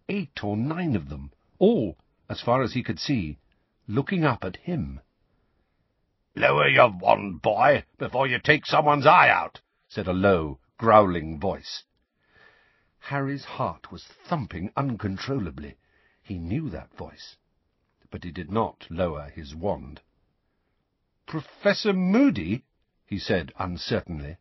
Eight 0.09 0.43
or 0.43 0.57
nine 0.57 0.97
of 0.97 1.09
them, 1.09 1.31
all, 1.61 1.97
as 2.29 2.41
far 2.41 2.62
as 2.62 2.73
he 2.73 2.83
could 2.83 2.99
see, 2.99 3.38
looking 3.87 4.25
up 4.25 4.43
at 4.43 4.57
him. 4.57 4.99
"Lower 6.35 6.67
your 6.67 6.91
wand, 6.91 7.43
boy, 7.43 7.85
before 7.97 8.26
you 8.26 8.41
take 8.41 8.67
someone's 8.67 9.07
eye 9.07 9.29
out," 9.29 9.61
said 9.87 10.09
a 10.09 10.12
low, 10.12 10.59
growling 10.79 11.38
voice. 11.38 11.85
Harry's 12.99 13.45
heart 13.45 13.91
was 13.91 14.05
thumping 14.05 14.73
uncontrollably. 14.76 15.76
He 16.23 16.38
knew 16.38 16.71
that 16.71 16.97
voice, 16.97 17.37
but 18.11 18.25
he 18.25 18.31
did 18.31 18.50
not 18.50 18.87
lower 18.88 19.29
his 19.29 19.55
wand. 19.55 20.00
"Professor 21.26 21.93
Moody?" 21.93 22.64
he 23.05 23.19
said 23.19 23.52
uncertainly. 23.59 24.37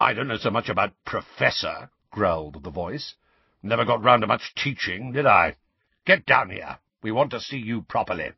"I 0.00 0.12
don't 0.14 0.28
know 0.28 0.36
so 0.36 0.50
much 0.50 0.68
about 0.68 0.94
professor," 1.04 1.90
growled 2.10 2.62
the 2.62 2.70
voice. 2.70 3.14
"Never 3.62 3.84
got 3.84 4.02
round 4.02 4.22
to 4.22 4.26
much 4.26 4.54
teaching, 4.54 5.12
did 5.12 5.26
I? 5.26 5.56
Get 6.04 6.26
down 6.26 6.50
here. 6.50 6.78
We 7.02 7.12
want 7.12 7.30
to 7.32 7.40
see 7.40 7.58
you 7.58 7.82
properly." 7.82 8.32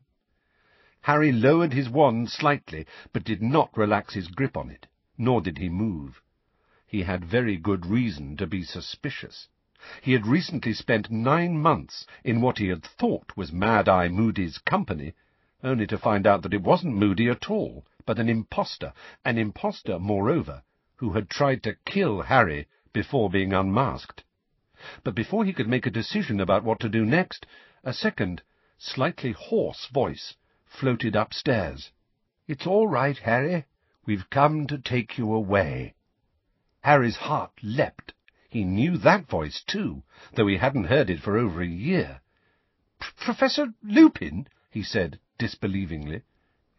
Harry 1.03 1.31
lowered 1.31 1.73
his 1.73 1.89
wand 1.89 2.31
slightly, 2.31 2.87
but 3.13 3.25
did 3.25 3.43
not 3.43 3.77
relax 3.77 4.15
his 4.15 4.29
grip 4.29 4.57
on 4.57 4.71
it, 4.71 4.87
nor 5.17 5.41
did 5.41 5.59
he 5.59 5.69
move. 5.69 6.21
He 6.89 7.03
had 7.03 7.25
very 7.25 7.57
good 7.57 7.85
reason 7.85 8.37
to 8.37 8.47
be 8.47 8.63
suspicious. 8.63 9.49
He 10.03 10.13
had 10.13 10.25
recently 10.25 10.73
spent 10.73 11.11
nine 11.11 11.59
months 11.59 12.07
in 12.23 12.41
what 12.41 12.59
he 12.59 12.69
had 12.69 12.85
thought 12.85 13.37
was 13.37 13.51
Mad-Eye 13.53 14.07
Moody's 14.07 14.59
company, 14.59 15.13
only 15.65 15.89
to 15.89 15.99
find 15.99 16.29
out 16.29 16.43
that 16.43 16.55
it 16.55 16.63
wasn't 16.63 16.95
Moody 16.95 17.29
at 17.29 17.51
all, 17.51 17.85
but 18.05 18.21
an 18.21 18.29
impostor, 18.29 18.93
an 19.25 19.37
impostor, 19.37 19.99
moreover, 19.99 20.63
who 20.95 21.11
had 21.11 21.29
tried 21.29 21.65
to 21.65 21.75
kill 21.85 22.23
Harry 22.23 22.69
before 22.93 23.29
being 23.29 23.53
unmasked. 23.53 24.23
But 25.03 25.17
before 25.17 25.45
he 25.45 25.53
could 25.53 25.67
make 25.67 25.87
a 25.87 25.91
decision 25.91 26.39
about 26.39 26.63
what 26.63 26.79
to 26.79 26.89
do 26.89 27.05
next, 27.05 27.47
a 27.83 27.93
second, 27.93 28.43
slightly 28.79 29.33
hoarse 29.33 29.89
voice 29.89 30.37
floated 30.65 31.17
upstairs. 31.17 31.91
"It's 32.47 32.65
all 32.65 32.87
right, 32.87 33.19
Harry. 33.19 33.65
We've 34.05 34.31
come 34.31 34.69
to 34.69 34.79
take 34.79 35.19
you 35.19 35.35
away." 35.35 35.96
Harry's 36.87 37.17
heart 37.17 37.51
leapt. 37.65 38.15
He 38.49 38.63
knew 38.63 38.97
that 38.99 39.29
voice, 39.29 39.61
too, 39.67 40.05
though 40.35 40.47
he 40.47 40.59
hadn't 40.59 40.85
heard 40.85 41.11
it 41.11 41.19
for 41.19 41.37
over 41.37 41.61
a 41.61 41.67
year. 41.67 42.21
Professor 43.17 43.75
Lupin, 43.83 44.47
he 44.71 44.85
said 44.85 45.19
disbelievingly. 45.37 46.23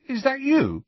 Is 0.08 0.24
that 0.24 0.40
you? 0.40 0.86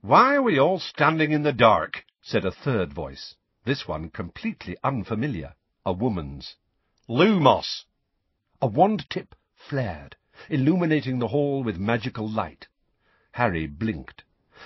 Why 0.00 0.36
are 0.36 0.42
we 0.42 0.60
all 0.60 0.78
standing 0.78 1.32
in 1.32 1.42
the 1.42 1.52
dark? 1.52 2.04
said 2.22 2.44
a 2.44 2.52
third 2.52 2.92
voice, 2.92 3.34
this 3.64 3.88
one 3.88 4.10
completely 4.10 4.76
unfamiliar, 4.84 5.56
a 5.84 5.92
woman's. 5.92 6.54
Lumos! 7.08 7.84
A 8.62 8.68
wand 8.68 9.10
tip 9.10 9.34
flared, 9.56 10.14
illuminating 10.48 11.18
the 11.18 11.28
hall 11.34 11.64
with 11.64 11.78
magical 11.78 12.30
light. 12.30 12.68
Harry 13.32 13.66
blinked. 13.66 14.22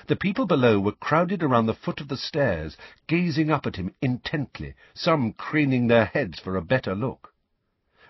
The 0.07 0.17
people 0.17 0.45
below 0.47 0.81
were 0.81 0.91
crowded 0.91 1.41
around 1.41 1.67
the 1.67 1.75
foot 1.75 2.01
of 2.01 2.09
the 2.09 2.17
stairs, 2.17 2.77
gazing 3.07 3.49
up 3.49 3.65
at 3.65 3.77
him 3.77 3.95
intently, 4.03 4.75
some 4.93 5.33
craning 5.35 5.87
their 5.87 6.07
heads 6.07 6.41
for 6.41 6.57
a 6.57 6.63
better 6.63 6.97
look. 6.97 7.33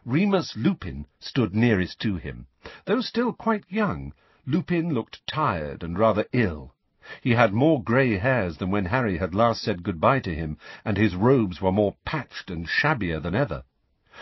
Remus 0.07 0.57
Lupin 0.57 1.05
stood 1.19 1.55
nearest 1.55 2.01
to 2.01 2.17
him. 2.17 2.47
Though 2.87 3.03
still 3.03 3.35
quite 3.35 3.65
young, 3.69 4.15
Lupin 4.47 4.95
looked 4.95 5.27
tired 5.27 5.83
and 5.83 5.99
rather 5.99 6.25
ill. 6.33 6.75
He 7.21 7.33
had 7.33 7.53
more 7.53 7.83
grey 7.83 8.17
hairs 8.17 8.57
than 8.57 8.71
when 8.71 8.87
Harry 8.87 9.19
had 9.19 9.35
last 9.35 9.61
said 9.61 9.83
good-bye 9.83 10.21
to 10.21 10.35
him, 10.35 10.57
and 10.87 10.97
his 10.97 11.15
robes 11.15 11.61
were 11.61 11.73
more 11.73 11.97
patched 12.07 12.51
and 12.51 12.67
shabbier 12.67 13.21
than 13.21 13.35
ever. 13.35 13.65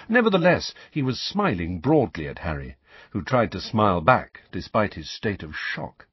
Nevertheless, 0.09 0.75
he 0.91 1.03
was 1.03 1.21
smiling 1.21 1.79
broadly 1.79 2.27
at 2.27 2.41
Harry, 2.41 2.75
who 3.11 3.23
tried 3.23 3.53
to 3.53 3.61
smile 3.61 4.01
back 4.01 4.41
despite 4.51 4.95
his 4.95 5.09
state 5.09 5.45
of 5.45 5.57
shock. 5.57 6.09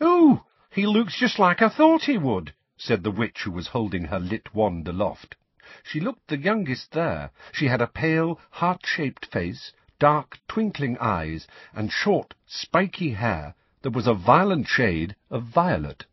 "Oh, 0.00 0.44
he 0.70 0.84
looks 0.86 1.18
just 1.18 1.38
like 1.38 1.62
I 1.62 1.70
thought 1.70 2.02
he 2.02 2.18
would," 2.18 2.52
said 2.76 3.02
the 3.02 3.10
witch 3.10 3.44
who 3.44 3.50
was 3.50 3.68
holding 3.68 4.04
her 4.04 4.20
lit 4.20 4.54
wand 4.54 4.86
aloft. 4.86 5.34
She 5.82 5.98
looked 5.98 6.26
the 6.28 6.36
youngest 6.36 6.92
there. 6.92 7.30
She 7.52 7.68
had 7.68 7.80
a 7.80 7.86
pale, 7.86 8.38
heart-shaped 8.50 9.24
face, 9.32 9.72
dark, 9.98 10.38
twinkling 10.46 10.98
eyes, 10.98 11.46
and 11.72 11.90
short, 11.90 12.34
spiky 12.44 13.12
hair 13.12 13.54
that 13.80 13.92
was 13.92 14.06
a 14.06 14.12
violent 14.12 14.68
shade 14.68 15.16
of 15.30 15.44
violet. 15.44 16.04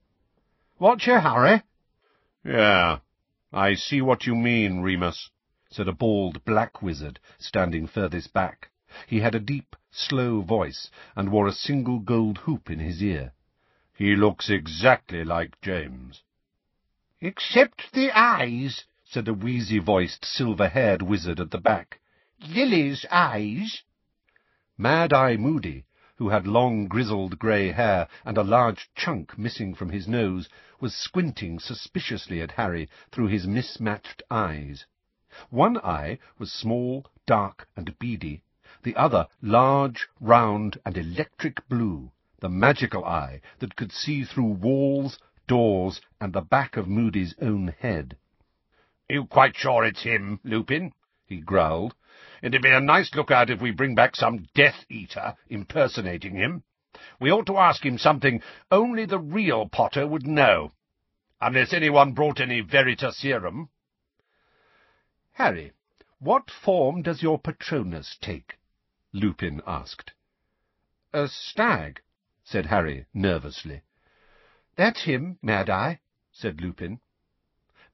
"What's 0.78 1.06
your 1.06 1.20
hurry?" 1.20 1.62
"Yeah, 2.46 3.00
I 3.52 3.74
see 3.74 4.02
what 4.02 4.26
you 4.26 4.36
mean, 4.36 4.80
Remus," 4.80 5.32
said 5.70 5.90
a 5.90 5.92
bald 5.92 6.46
black 6.46 6.82
wizard 6.82 7.20
standing 7.38 7.88
furthest 7.88 8.32
back. 8.32 8.70
He 9.06 9.20
had 9.20 9.36
a 9.36 9.40
deep, 9.42 9.76
slow 9.92 10.40
voice, 10.40 10.90
and 11.14 11.30
wore 11.30 11.48
a 11.48 11.52
single 11.52 12.00
gold 12.00 12.38
hoop 12.38 12.70
in 12.70 12.80
his 12.80 13.04
ear. 13.04 13.34
"He 13.98 14.14
looks 14.18 14.50
exactly 14.50 15.24
like 15.24 15.62
James." 15.62 16.22
"Except 17.22 17.94
the 17.94 18.12
eyes," 18.12 18.84
said 19.06 19.30
a 19.30 19.34
wheezy-voiced, 19.34 20.26
silver-haired 20.26 21.02
wizard 21.02 21.40
at 21.40 21.52
the 21.52 21.60
back. 21.60 22.02
"Lily's 22.46 23.06
eyes." 23.10 23.84
Mad-Eye 24.78 25.38
Moody 25.38 25.86
who 26.18 26.28
had 26.28 26.46
long 26.46 26.90
grizzled 26.90 27.40
grey 27.40 27.72
hair 27.72 28.10
and 28.26 28.38
a 28.38 28.44
large 28.44 28.90
chunk 28.96 29.38
missing 29.38 29.74
from 29.74 29.92
his 29.92 30.10
nose, 30.10 30.50
was 30.82 30.94
squinting 30.94 31.58
suspiciously 31.58 32.42
at 32.42 32.52
Harry 32.52 32.90
through 33.14 33.28
his 33.28 33.48
mismatched 33.48 34.22
eyes. 34.30 34.86
One 35.50 35.78
eye 35.78 36.20
was 36.38 36.52
small, 36.52 37.06
dark, 37.26 37.70
and 37.78 37.98
beady, 37.98 38.42
the 38.84 38.98
other 38.98 39.28
large, 39.42 40.10
round, 40.20 40.80
and 40.86 40.98
electric 40.98 41.66
blue, 41.70 42.12
the 42.40 42.50
magical 42.50 43.06
eye 43.06 43.42
that 43.60 43.76
could 43.76 43.92
see 43.92 44.24
through 44.24 44.44
walls, 44.44 45.20
doors, 45.48 46.02
and 46.20 46.34
the 46.34 46.42
back 46.42 46.78
of 46.78 46.88
Moody's 46.88 47.36
own 47.42 47.68
head. 47.80 48.18
"You 49.10 49.26
quite 49.26 49.56
sure 49.56 49.84
it's 49.84 50.04
him, 50.04 50.40
Lupin?" 50.44 50.94
he 51.26 51.38
growled. 51.38 51.96
It'd 52.42 52.62
be 52.62 52.70
a 52.70 52.80
nice 52.80 53.14
lookout 53.16 53.50
if 53.50 53.62
we 53.62 53.72
bring 53.72 53.96
back 53.96 54.16
some 54.16 54.48
Death 54.54 54.86
Eater 54.90 55.36
impersonating 55.48 56.36
him. 56.36 56.64
We 57.20 57.32
ought 57.32 57.46
to 57.48 57.58
ask 57.58 57.86
him 57.86 57.98
something 57.98 58.42
only 58.72 59.06
the 59.06 59.20
real 59.20 59.68
Potter 59.68 60.08
would 60.08 60.28
know. 60.28 60.72
Unless 61.42 61.74
anyone 61.74 62.14
brought 62.14 62.40
any 62.40 62.62
Veritaserum. 62.62 63.70
Harry, 65.34 65.74
what 66.20 66.50
form 66.50 67.02
does 67.02 67.22
your 67.22 67.38
Patronus 67.40 68.18
take? 68.22 68.58
Lupin 69.12 69.62
asked. 69.68 70.14
A 71.14 71.28
stag, 71.28 72.02
said 72.48 72.68
Harry 72.68 73.08
nervously. 73.12 73.82
That's 74.76 75.04
him, 75.04 75.40
Mad-Eye, 75.42 76.00
said 76.32 76.62
Lupin. 76.62 77.00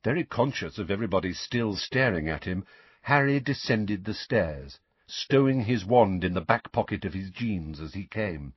Very 0.03 0.25
conscious 0.25 0.77
of 0.77 0.91
everybody 0.91 1.31
still 1.31 1.77
staring 1.77 2.27
at 2.27 2.43
him, 2.43 2.65
Harry 3.03 3.39
descended 3.39 4.03
the 4.03 4.13
stairs, 4.13 4.81
stowing 5.07 5.63
his 5.63 5.85
wand 5.85 6.25
in 6.25 6.33
the 6.33 6.41
back 6.41 6.69
pocket 6.73 7.05
of 7.05 7.13
his 7.13 7.29
jeans 7.29 7.79
as 7.79 7.93
he 7.93 8.05
came. 8.05 8.53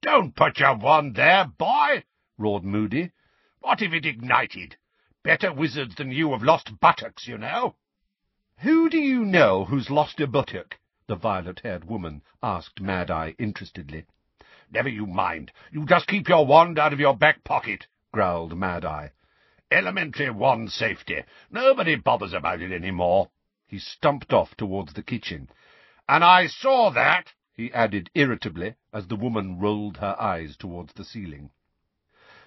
"Don't 0.00 0.36
put 0.36 0.60
your 0.60 0.76
wand 0.76 1.16
there, 1.16 1.44
boy!" 1.44 2.04
roared 2.38 2.62
Moody. 2.62 3.10
"What 3.58 3.82
if 3.82 3.92
it 3.92 4.06
ignited? 4.06 4.76
Better 5.24 5.52
wizards 5.52 5.96
than 5.96 6.12
you 6.12 6.30
have 6.30 6.44
lost 6.44 6.78
buttocks, 6.78 7.26
you 7.26 7.36
know." 7.36 7.74
"Who 8.58 8.88
do 8.88 8.98
you 8.98 9.24
know 9.24 9.64
who's 9.64 9.90
lost 9.90 10.20
a 10.20 10.28
buttock?" 10.28 10.78
the 11.08 11.16
violet-haired 11.16 11.84
woman 11.84 12.22
asked 12.44 12.80
Mad-Eye 12.80 13.34
interestedly. 13.40 14.04
"Never 14.72 14.88
you 14.88 15.04
mind. 15.04 15.50
You 15.72 15.84
just 15.84 16.06
keep 16.06 16.28
your 16.28 16.46
wand 16.46 16.78
out 16.78 16.92
of 16.92 17.00
your 17.00 17.16
back 17.16 17.42
pocket," 17.42 17.88
growled 18.12 18.56
Mad-Eye. 18.56 19.10
"Elementary 19.68 20.30
wand 20.30 20.70
safety. 20.70 21.24
Nobody 21.50 21.96
bothers 21.96 22.32
about 22.32 22.60
it 22.60 22.70
any 22.70 22.92
more. 22.92 23.30
He 23.66 23.80
stumped 23.80 24.32
off 24.32 24.56
towards 24.56 24.92
the 24.92 25.02
kitchen. 25.02 25.50
"And 26.08 26.22
I 26.22 26.46
saw 26.46 26.90
that," 26.90 27.32
he 27.52 27.72
added 27.72 28.10
irritably, 28.14 28.76
as 28.92 29.08
the 29.08 29.16
woman 29.16 29.58
rolled 29.58 29.96
her 29.96 30.14
eyes 30.20 30.56
towards 30.56 30.92
the 30.92 31.04
ceiling. 31.04 31.50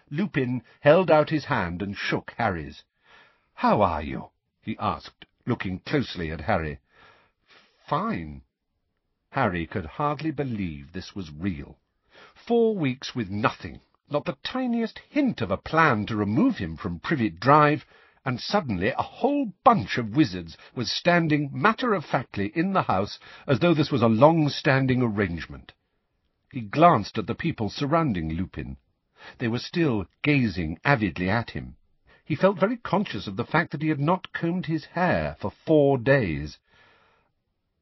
Lupin 0.09 0.63
held 0.79 1.11
out 1.11 1.29
his 1.29 1.43
hand 1.43 1.81
and 1.81 1.97
shook 1.97 2.33
Harry's. 2.37 2.85
"How 3.55 3.81
are 3.81 4.01
you?" 4.01 4.29
he 4.61 4.77
asked, 4.77 5.25
looking 5.45 5.79
closely 5.79 6.31
at 6.31 6.39
Harry. 6.39 6.79
"Fine." 7.85 8.43
Harry 9.31 9.67
could 9.67 9.85
hardly 9.85 10.31
believe 10.31 10.93
this 10.93 11.13
was 11.13 11.29
real. 11.29 11.77
Four 12.45 12.75
weeks 12.75 13.15
with 13.15 13.29
nothing, 13.29 13.79
not 14.09 14.25
the 14.25 14.37
tiniest 14.43 14.99
hint 15.09 15.39
of 15.39 15.49
a 15.49 15.55
plan 15.55 16.05
to 16.07 16.15
remove 16.17 16.57
him 16.57 16.75
from 16.75 16.99
Privet 16.99 17.39
Drive, 17.39 17.85
and 18.25 18.37
suddenly 18.37 18.89
a 18.89 19.01
whole 19.01 19.53
bunch 19.63 19.97
of 19.97 20.17
wizards 20.17 20.57
was 20.75 20.91
standing 20.91 21.49
matter-of-factly 21.53 22.51
in 22.53 22.73
the 22.73 22.81
house 22.81 23.17
as 23.47 23.59
though 23.59 23.73
this 23.73 23.91
was 23.91 24.01
a 24.01 24.09
long-standing 24.09 25.01
arrangement. 25.01 25.71
He 26.51 26.59
glanced 26.59 27.17
at 27.17 27.27
the 27.27 27.35
people 27.35 27.69
surrounding 27.69 28.33
Lupin. 28.33 28.75
They 29.37 29.47
were 29.47 29.59
still 29.59 30.05
gazing 30.21 30.79
avidly 30.83 31.29
at 31.29 31.51
him. 31.51 31.77
He 32.25 32.35
felt 32.35 32.59
very 32.59 32.75
conscious 32.75 33.25
of 33.25 33.37
the 33.37 33.45
fact 33.45 33.71
that 33.71 33.81
he 33.81 33.87
had 33.87 34.01
not 34.01 34.33
combed 34.33 34.65
his 34.65 34.83
hair 34.83 35.37
for 35.39 35.53
four 35.65 35.97
days. 35.97 36.57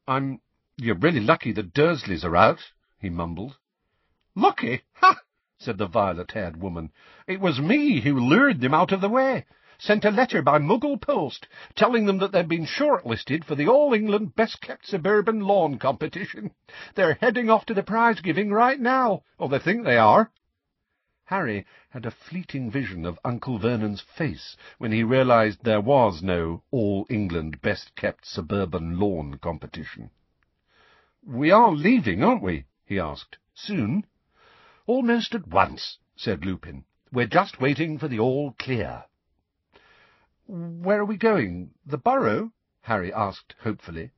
I'm... 0.06 0.40
You're 0.76 0.94
really 0.94 1.20
lucky 1.20 1.50
the 1.50 1.64
Dursleys 1.64 2.24
are 2.24 2.36
out, 2.36 2.60
he 3.00 3.10
mumbled. 3.10 3.56
Lucky? 4.34 4.82
Ha! 4.94 5.20
said 5.58 5.78
the 5.78 5.86
violet-haired 5.86 6.56
woman. 6.56 6.90
It 7.26 7.40
was 7.40 7.60
me 7.60 8.00
who 8.00 8.18
lured 8.18 8.60
them 8.60 8.74
out 8.74 8.92
of 8.92 9.00
the 9.00 9.08
way 9.08 9.44
sent 9.82 10.04
a 10.04 10.10
letter 10.12 10.40
by 10.42 10.58
Muggle 10.58 10.96
post 10.96 11.48
telling 11.74 12.06
them 12.06 12.18
that 12.18 12.30
they'd 12.30 12.48
been 12.48 12.64
shortlisted 12.64 13.44
for 13.44 13.56
the 13.56 13.66
All 13.66 13.92
England 13.92 14.32
Best 14.36 14.60
Kept 14.60 14.86
Suburban 14.86 15.40
Lawn 15.40 15.76
Competition. 15.76 16.52
They're 16.94 17.18
heading 17.20 17.50
off 17.50 17.66
to 17.66 17.74
the 17.74 17.82
prize 17.82 18.20
giving 18.20 18.52
right 18.52 18.78
now, 18.78 19.24
or 19.38 19.48
they 19.48 19.58
think 19.58 19.84
they 19.84 19.96
are. 19.96 20.30
Harry 21.24 21.66
had 21.90 22.06
a 22.06 22.12
fleeting 22.12 22.70
vision 22.70 23.04
of 23.04 23.18
Uncle 23.24 23.58
Vernon's 23.58 24.00
face 24.00 24.56
when 24.78 24.92
he 24.92 25.02
realized 25.02 25.64
there 25.64 25.80
was 25.80 26.22
no 26.22 26.62
All 26.70 27.04
England 27.10 27.60
Best 27.60 27.96
Kept 27.96 28.24
Suburban 28.24 29.00
Lawn 29.00 29.38
Competition. 29.38 30.10
We 31.26 31.50
are 31.50 31.72
leaving, 31.72 32.22
aren't 32.22 32.42
we? 32.42 32.66
he 32.84 33.00
asked. 33.00 33.38
Soon? 33.52 34.06
Almost 34.94 35.34
at 35.34 35.48
once, 35.48 35.96
said 36.16 36.44
Lupin. 36.44 36.84
We're 37.10 37.26
just 37.26 37.58
waiting 37.58 37.98
for 37.98 38.08
the 38.08 38.18
all 38.18 38.52
clear. 38.58 39.04
Where 40.46 41.00
are 41.00 41.06
we 41.06 41.16
going? 41.16 41.70
The 41.86 41.96
Burrow? 41.96 42.52
Harry 42.82 43.10
asked 43.10 43.54
hopefully. 43.60 44.10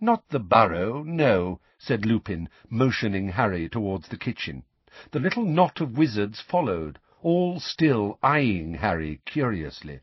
Not 0.00 0.26
the 0.30 0.38
Burrow, 0.38 1.02
no, 1.02 1.60
said 1.76 2.06
Lupin, 2.06 2.48
motioning 2.70 3.28
Harry 3.28 3.68
towards 3.68 4.08
the 4.08 4.16
kitchen. 4.16 4.64
The 5.10 5.20
little 5.20 5.44
knot 5.44 5.82
of 5.82 5.98
wizards 5.98 6.40
followed, 6.40 6.98
all 7.20 7.60
still 7.60 8.18
eyeing 8.22 8.76
Harry 8.76 9.20
curiously. 9.26 10.00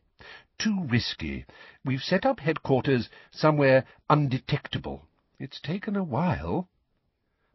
Too 0.56 0.84
risky. 0.84 1.46
We've 1.84 2.00
set 2.00 2.24
up 2.24 2.38
headquarters 2.38 3.10
somewhere 3.32 3.86
undetectable. 4.08 5.08
It's 5.40 5.60
taken 5.60 5.96
a 5.96 6.04
while. 6.04 6.68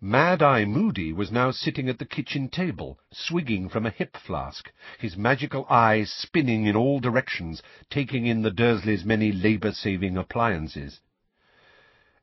Mad-Eye 0.02 0.64
Moody 0.64 1.12
was 1.12 1.30
now 1.30 1.52
sitting 1.52 1.90
at 1.90 2.00
the 2.00 2.06
kitchen 2.06 2.48
table, 2.48 2.98
swigging 3.12 3.68
from 3.68 3.86
a 3.86 3.90
hip 3.90 4.16
flask, 4.16 4.72
his 4.98 5.18
magical 5.18 5.66
eyes 5.70 6.10
spinning 6.10 6.68
in 6.68 6.76
all 6.76 7.02
directions, 7.02 7.62
taking 7.90 8.26
in 8.26 8.42
the 8.42 8.52
Dursleys' 8.52 9.04
many 9.04 9.34
labour-saving 9.34 10.16
appliances. 10.16 11.02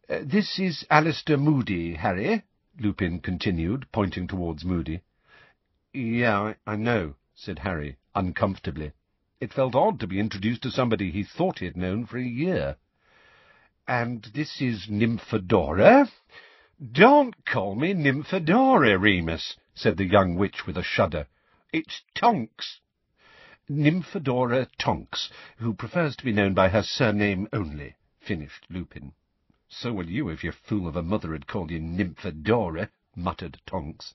Uh, 0.08 0.20
this 0.22 0.58
is 0.58 0.86
Alastor 0.90 1.38
Moody, 1.38 1.96
Harry, 1.96 2.44
Lupin 2.80 3.20
continued, 3.20 3.86
pointing 3.92 4.26
towards 4.26 4.64
Moody. 4.64 5.02
Yeah, 5.92 6.40
I, 6.40 6.56
I 6.66 6.76
know, 6.76 7.16
said 7.34 7.58
Harry, 7.58 7.98
uncomfortably. 8.14 8.92
It 9.38 9.52
felt 9.52 9.74
odd 9.74 10.00
to 10.00 10.06
be 10.06 10.18
introduced 10.18 10.62
to 10.62 10.70
somebody 10.70 11.10
he 11.10 11.24
thought 11.24 11.58
he 11.58 11.66
had 11.66 11.76
known 11.76 12.06
for 12.06 12.16
a 12.16 12.24
year. 12.24 12.76
And 13.86 14.26
this 14.34 14.62
is 14.62 14.86
Nymphadora? 14.88 16.08
Don't 16.92 17.46
call 17.46 17.74
me 17.74 17.94
Nymphadora, 17.94 19.00
Remus, 19.00 19.56
said 19.74 19.96
the 19.96 20.04
young 20.04 20.34
witch 20.34 20.66
with 20.66 20.76
a 20.76 20.82
shudder. 20.82 21.26
It's 21.72 22.02
Tonks. 22.14 22.80
Nymphadora 23.66 24.68
Tonks, 24.78 25.30
who 25.56 25.72
prefers 25.72 26.16
to 26.16 26.24
be 26.24 26.32
known 26.32 26.52
by 26.52 26.68
her 26.68 26.82
surname 26.82 27.48
only, 27.50 27.94
finished 28.20 28.66
Lupin. 28.68 29.14
So 29.70 29.94
will 29.94 30.10
you 30.10 30.28
if 30.28 30.44
your 30.44 30.52
fool 30.52 30.86
of 30.86 30.96
a 30.96 31.02
mother 31.02 31.32
had 31.32 31.46
called 31.46 31.70
you 31.70 31.80
Nymphadora, 31.80 32.90
muttered 33.14 33.58
Tonks. 33.64 34.12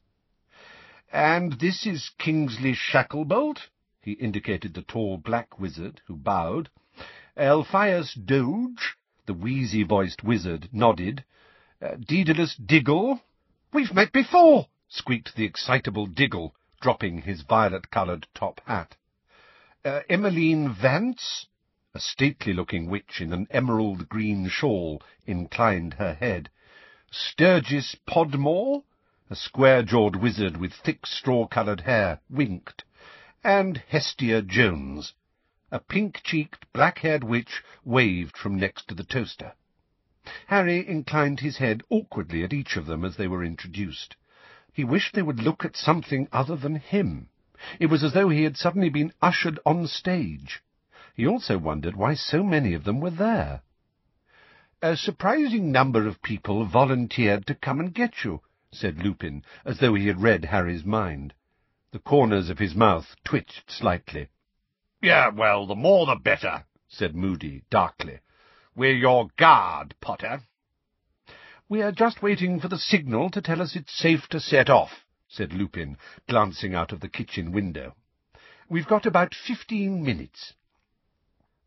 And 1.12 1.53
this 1.53 1.88
is 1.88 2.12
Kingsley 2.20 2.75
Shacklebolt? 2.75 3.70
He 4.03 4.12
indicated 4.12 4.75
the 4.75 4.84
tall 4.84 5.18
black 5.18 5.60
wizard, 5.60 6.01
who 6.06 6.15
bowed. 6.15 6.70
Elphias 7.36 8.13
Doge? 8.13 8.96
The 9.25 9.34
wheezy-voiced 9.34 10.24
wizard 10.24 10.70
nodded. 10.72 11.24
Uh, 11.82 11.96
Daedalus 11.96 12.56
Diggle? 12.64 13.20
We've 13.74 13.92
met 13.92 14.12
before, 14.12 14.68
squeaked 14.88 15.36
the 15.36 15.46
excitable 15.46 16.06
Diggle, 16.06 16.54
dropping 16.80 17.24
his 17.24 17.42
violet-coloured 17.42 18.28
top 18.36 18.62
hat. 18.68 18.96
Uh, 19.84 20.02
Emmeline 20.08 20.76
Vance? 20.80 21.48
A 21.96 22.00
stately-looking 22.00 22.88
witch 22.88 23.20
in 23.20 23.34
an 23.34 23.48
emerald-green 23.50 24.48
shawl 24.48 25.02
inclined 25.26 25.96
her 25.96 26.14
head. 26.14 26.52
Sturgis 27.10 27.96
Podmore? 28.08 28.84
A 29.32 29.36
square-jawed 29.36 30.16
wizard 30.18 30.58
with 30.58 30.74
thick 30.74 31.08
straw-coloured 31.08 31.82
hair 31.82 32.20
winked. 32.30 32.84
And 33.44 33.82
Hestia 33.88 34.44
Jones. 34.44 35.14
A 35.72 35.80
pink-cheeked, 35.80 36.72
black-haired 36.74 37.24
witch 37.24 37.64
waved 37.84 38.38
from 38.38 38.60
next 38.60 38.88
to 38.90 38.94
the 38.94 39.04
toaster. 39.04 39.54
Harry 40.46 40.88
inclined 40.88 41.40
his 41.40 41.58
head 41.58 41.82
awkwardly 41.90 42.44
at 42.44 42.54
each 42.54 42.78
of 42.78 42.86
them 42.86 43.04
as 43.04 43.16
they 43.18 43.28
were 43.28 43.44
introduced. 43.44 44.16
He 44.72 44.84
wished 44.84 45.16
they 45.16 45.24
would 45.24 45.42
look 45.42 45.66
at 45.66 45.75
something 45.75 46.28
other 46.32 46.56
than 46.56 46.75
him. 46.75 47.30
It 47.80 47.88
was 47.88 48.04
as 48.04 48.13
though 48.13 48.30
he 48.30 48.44
had 48.44 48.56
suddenly 48.56 48.90
been 48.90 49.13
ushered 49.20 49.58
on 49.66 49.88
stage. 49.88 50.62
He 51.16 51.25
also 51.25 51.58
wondered 51.58 51.96
why 51.96 52.13
so 52.13 52.44
many 52.44 52.75
of 52.75 52.84
them 52.84 53.00
were 53.00 53.10
there. 53.10 53.63
A 54.84 54.96
surprising 54.96 55.72
number 55.72 56.06
of 56.08 56.22
people 56.22 56.66
volunteered 56.66 57.48
to 57.48 57.56
come 57.56 57.80
and 57.80 57.92
get 57.92 58.24
you, 58.24 58.42
said 58.72 59.00
Lupin, 59.00 59.44
as 59.66 59.80
though 59.80 59.96
he 59.96 60.06
had 60.06 60.22
read 60.22 60.46
Harry's 60.46 60.86
mind. 60.86 61.34
The 61.94 61.98
corners 62.00 62.51
of 62.51 62.60
his 62.60 62.75
mouth 62.75 63.16
twitched 63.24 63.72
slightly. 63.72 64.28
Yeah, 65.01 65.30
well, 65.30 65.66
the 65.66 65.74
more 65.74 66.06
the 66.06 66.16
better, 66.16 66.66
said 66.88 67.16
Moody 67.16 67.63
darkly. 67.72 68.20
We're 68.74 68.96
your 68.96 69.28
guard, 69.38 69.96
Potter. 70.00 70.44
We 71.68 71.82
are 71.82 71.92
just 71.92 72.22
waiting 72.22 72.60
for 72.60 72.70
the 72.70 72.78
signal 72.78 73.30
to 73.32 73.42
tell 73.42 73.62
us 73.62 73.75
it's 73.75 73.98
safe 73.98 74.28
to 74.30 74.40
set 74.40 74.70
off, 74.70 75.06
said 75.28 75.51
Lupin, 75.51 75.98
glancing 76.30 76.74
out 76.74 76.94
of 76.94 77.01
the 77.01 77.10
kitchen 77.10 77.51
window. 77.51 77.96
We've 78.70 78.88
got 78.88 79.06
about 79.06 79.36
fifteen 79.36 80.04
minutes. 80.06 80.54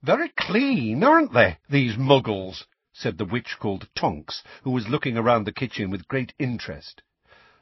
Very 0.03 0.31
clean, 0.31 1.05
aren't 1.05 1.35
they, 1.35 1.59
these 1.69 1.97
muggles? 1.97 2.65
said 2.95 3.19
the 3.19 3.25
witch 3.27 3.57
called 3.61 3.89
Tonks, 3.95 4.43
who 4.63 4.71
was 4.71 4.89
looking 4.89 5.19
around 5.19 5.45
the 5.45 5.53
kitchen 5.53 5.91
with 5.91 6.09
great 6.09 6.33
interest. 6.39 7.03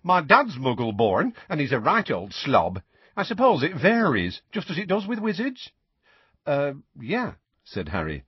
My 0.04 0.20
dad's 0.20 0.56
muggle-born, 0.56 1.34
and 1.48 1.60
he's 1.60 1.72
a 1.72 1.80
right 1.80 2.08
old 2.10 2.32
slob. 2.32 2.80
I 3.16 3.24
suppose 3.24 3.62
it 3.64 3.74
varies, 3.74 4.40
just 4.52 4.70
as 4.70 4.78
it 4.78 4.88
does 4.88 5.06
with 5.06 5.18
wizards? 5.18 5.70
Uh, 6.46 6.74
yeah, 7.00 7.32
said 7.64 7.88
Harry. 7.88 8.24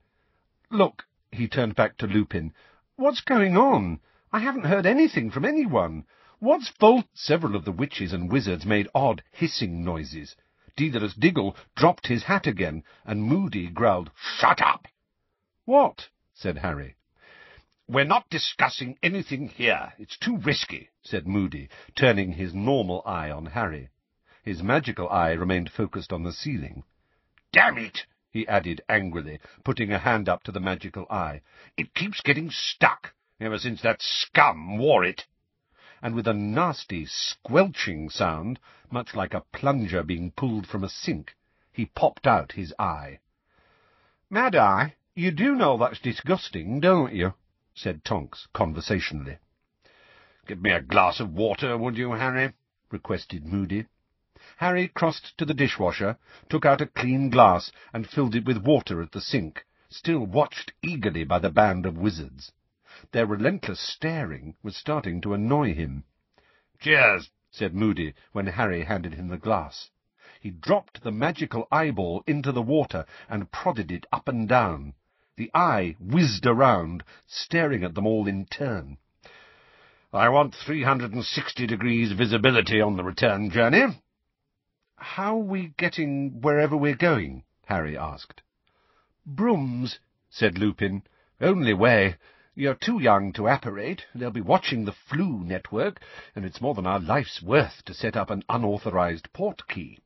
Look, 0.71 1.05
he 1.31 1.47
turned 1.47 1.75
back 1.75 1.97
to 1.97 2.07
Lupin. 2.07 2.53
What's 2.95 3.21
going 3.21 3.55
on? 3.55 3.99
I 4.31 4.39
haven't 4.39 4.65
heard 4.65 4.85
anything 4.85 5.29
from 5.29 5.45
anyone. 5.45 6.05
What's 6.39 6.69
Vol? 6.79 7.03
Several 7.13 7.55
of 7.55 7.65
the 7.65 7.71
witches 7.71 8.13
and 8.13 8.31
wizards 8.31 8.65
made 8.65 8.87
odd 8.95 9.23
hissing 9.31 9.83
noises. 9.83 10.35
Daedalus 10.75 11.13
Diggle 11.13 11.55
dropped 11.75 12.07
his 12.07 12.23
hat 12.23 12.47
again, 12.47 12.83
and 13.05 13.23
Moody 13.23 13.67
growled, 13.67 14.11
Shut 14.15 14.61
up! 14.61 14.87
What? 15.65 16.09
said 16.33 16.57
Harry. 16.57 16.95
We're 17.87 18.03
not 18.03 18.29
discussing 18.29 18.97
anything 19.03 19.49
here. 19.49 19.93
It's 19.99 20.17
too 20.17 20.37
risky, 20.37 20.89
said 21.03 21.27
Moody, 21.27 21.69
turning 21.95 22.33
his 22.33 22.53
normal 22.53 23.03
eye 23.05 23.29
on 23.29 23.45
Harry. 23.45 23.89
His 24.43 24.63
magical 24.63 25.07
eye 25.09 25.31
remained 25.31 25.71
focused 25.71 26.11
on 26.11 26.23
the 26.23 26.33
ceiling. 26.33 26.83
Damn 27.51 27.77
it! 27.77 28.05
He 28.35 28.45
added 28.49 28.81
angrily, 28.89 29.39
putting 29.63 29.93
a 29.93 29.97
hand 29.97 30.27
up 30.27 30.43
to 30.43 30.51
the 30.51 30.59
magical 30.59 31.05
eye. 31.09 31.39
It 31.77 31.93
keeps 31.93 32.19
getting 32.19 32.51
stuck, 32.51 33.13
ever 33.39 33.57
since 33.57 33.81
that 33.81 34.01
scum 34.01 34.77
wore 34.77 35.05
it. 35.05 35.25
And 36.01 36.13
with 36.13 36.27
a 36.27 36.33
nasty, 36.33 37.05
squelching 37.05 38.09
sound, 38.09 38.59
much 38.91 39.15
like 39.15 39.33
a 39.33 39.45
plunger 39.53 40.03
being 40.03 40.31
pulled 40.31 40.67
from 40.67 40.83
a 40.83 40.89
sink, 40.89 41.33
he 41.71 41.85
popped 41.85 42.27
out 42.27 42.51
his 42.51 42.73
eye. 42.77 43.19
Mad-Eye, 44.29 44.95
you 45.15 45.31
do 45.31 45.55
know 45.55 45.77
that's 45.77 46.01
disgusting, 46.01 46.81
don't 46.81 47.13
you? 47.13 47.35
said 47.73 48.03
Tonks 48.03 48.47
conversationally. 48.51 49.37
Give 50.45 50.61
me 50.61 50.71
a 50.71 50.81
glass 50.81 51.21
of 51.21 51.31
water, 51.31 51.77
would 51.77 51.97
you, 51.97 52.11
Harry? 52.11 52.51
requested 52.91 53.45
Moody. 53.45 53.85
Harry 54.57 54.87
crossed 54.87 55.37
to 55.37 55.43
the 55.43 55.53
dishwasher, 55.53 56.17
took 56.47 56.65
out 56.65 56.79
a 56.79 56.85
clean 56.85 57.29
glass, 57.29 57.73
and 57.91 58.07
filled 58.07 58.33
it 58.35 58.45
with 58.45 58.63
water 58.63 59.01
at 59.01 59.11
the 59.11 59.19
sink, 59.19 59.65
still 59.89 60.25
watched 60.25 60.71
eagerly 60.81 61.25
by 61.25 61.37
the 61.37 61.49
band 61.49 61.85
of 61.85 61.97
wizards. 61.97 62.53
Their 63.11 63.25
relentless 63.25 63.81
staring 63.81 64.55
was 64.63 64.77
starting 64.77 65.19
to 65.21 65.33
annoy 65.33 65.73
him. 65.73 66.05
Cheers, 66.79 67.29
said 67.51 67.75
Moody, 67.75 68.13
when 68.31 68.47
Harry 68.47 68.85
handed 68.85 69.15
him 69.15 69.27
the 69.27 69.37
glass. 69.37 69.89
He 70.39 70.51
dropped 70.51 71.03
the 71.03 71.11
magical 71.11 71.67
eyeball 71.69 72.23
into 72.25 72.53
the 72.53 72.61
water 72.61 73.05
and 73.27 73.51
prodded 73.51 73.91
it 73.91 74.05
up 74.13 74.29
and 74.29 74.47
down. 74.47 74.93
The 75.35 75.51
eye 75.53 75.97
whizzed 75.99 76.45
around, 76.45 77.03
staring 77.27 77.83
at 77.83 77.93
them 77.93 78.07
all 78.07 78.25
in 78.25 78.45
turn. 78.45 78.99
I 80.13 80.29
want 80.29 80.55
360 80.55 81.67
degrees 81.67 82.13
visibility 82.13 82.79
on 82.79 82.95
the 82.95 83.03
return 83.03 83.49
journey, 83.49 83.87
how 85.05 85.35
are 85.35 85.43
we 85.43 85.67
getting 85.77 86.41
wherever 86.41 86.75
we're 86.75 86.95
going? 86.95 87.43
Harry 87.67 87.95
asked. 87.95 88.41
Brooms, 89.25 89.99
said 90.31 90.57
Lupin. 90.57 91.03
Only 91.39 91.75
way. 91.75 92.15
You're 92.55 92.73
too 92.73 92.99
young 92.99 93.31
to 93.33 93.47
apparate. 93.47 94.03
They'll 94.15 94.31
be 94.31 94.41
watching 94.41 94.83
the 94.83 94.95
Floo 95.07 95.45
network, 95.45 96.01
and 96.35 96.43
it's 96.43 96.59
more 96.59 96.73
than 96.73 96.87
our 96.87 96.99
life's 96.99 97.41
worth 97.41 97.85
to 97.85 97.93
set 97.93 98.17
up 98.17 98.31
an 98.31 98.43
unauthorized 98.49 99.31
Portkey. 99.31 99.99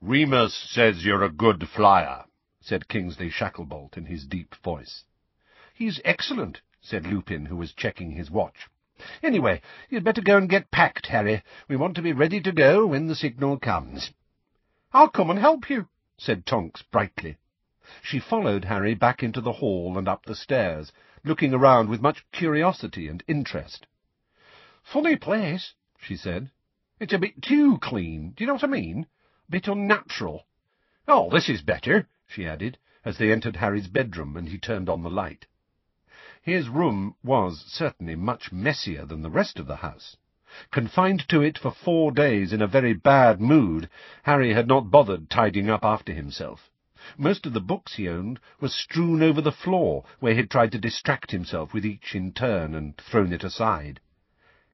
Remus 0.00 0.54
says 0.54 1.04
you're 1.04 1.24
a 1.24 1.30
good 1.30 1.68
flyer, 1.68 2.24
said 2.60 2.88
Kingsley 2.88 3.30
Shacklebolt 3.30 3.96
in 3.96 4.06
his 4.06 4.24
deep 4.24 4.54
voice. 4.62 5.04
He's 5.74 6.00
excellent, 6.04 6.60
said 6.80 7.06
Lupin, 7.06 7.46
who 7.46 7.56
was 7.56 7.72
checking 7.72 8.12
his 8.12 8.30
watch. 8.30 8.68
Anyway, 9.22 9.60
you'd 9.88 10.04
better 10.04 10.20
go 10.20 10.36
and 10.36 10.48
get 10.48 10.70
packed, 10.70 11.06
Harry. 11.06 11.42
We 11.68 11.76
want 11.76 11.96
to 11.96 12.02
be 12.02 12.12
ready 12.12 12.40
to 12.40 12.52
go 12.52 12.86
when 12.86 13.06
the 13.06 13.14
signal 13.14 13.58
comes. 13.58 14.12
I'll 14.92 15.08
come 15.08 15.30
and 15.30 15.38
help 15.38 15.70
you, 15.70 15.88
said 16.16 16.46
Tonks 16.46 16.82
brightly. 16.82 17.36
She 18.02 18.18
followed 18.18 18.64
Harry 18.66 18.94
back 18.94 19.22
into 19.22 19.40
the 19.40 19.54
hall 19.54 19.98
and 19.98 20.06
up 20.06 20.24
the 20.24 20.34
stairs, 20.34 20.92
looking 21.24 21.52
around 21.52 21.88
with 21.88 22.00
much 22.00 22.24
curiosity 22.32 23.08
and 23.08 23.24
interest. 23.26 23.86
Funny 24.82 25.16
place, 25.16 25.74
she 25.98 26.16
said. 26.16 26.50
It's 27.00 27.12
a 27.12 27.18
bit 27.18 27.42
too 27.42 27.78
clean, 27.78 28.30
do 28.30 28.44
you 28.44 28.46
know 28.46 28.54
what 28.54 28.64
I 28.64 28.68
mean? 28.68 29.06
A 29.48 29.50
bit 29.50 29.68
unnatural. 29.68 30.46
Oh, 31.08 31.30
this 31.30 31.48
is 31.48 31.62
better, 31.62 32.08
she 32.26 32.46
added, 32.46 32.78
as 33.04 33.18
they 33.18 33.32
entered 33.32 33.56
Harry's 33.56 33.88
bedroom 33.88 34.36
and 34.36 34.48
he 34.48 34.58
turned 34.58 34.88
on 34.88 35.02
the 35.02 35.10
light. 35.10 35.46
His 36.44 36.68
room 36.68 37.14
was 37.22 37.60
certainly 37.68 38.16
much 38.16 38.50
messier 38.50 39.06
than 39.06 39.22
the 39.22 39.30
rest 39.30 39.60
of 39.60 39.68
the 39.68 39.76
house. 39.76 40.16
Confined 40.72 41.28
to 41.28 41.40
it 41.40 41.56
for 41.56 41.70
four 41.70 42.10
days 42.10 42.52
in 42.52 42.60
a 42.60 42.66
very 42.66 42.94
bad 42.94 43.40
mood, 43.40 43.88
Harry 44.24 44.52
had 44.52 44.66
not 44.66 44.90
bothered 44.90 45.30
tidying 45.30 45.70
up 45.70 45.84
after 45.84 46.12
himself. 46.12 46.68
Most 47.16 47.46
of 47.46 47.52
the 47.52 47.60
books 47.60 47.94
he 47.94 48.08
owned 48.08 48.40
were 48.60 48.68
strewn 48.70 49.22
over 49.22 49.40
the 49.40 49.52
floor, 49.52 50.02
where 50.18 50.32
he 50.32 50.38
had 50.38 50.50
tried 50.50 50.72
to 50.72 50.80
distract 50.80 51.30
himself 51.30 51.72
with 51.72 51.86
each 51.86 52.12
in 52.16 52.32
turn 52.32 52.74
and 52.74 52.96
thrown 52.96 53.32
it 53.32 53.44
aside. 53.44 54.00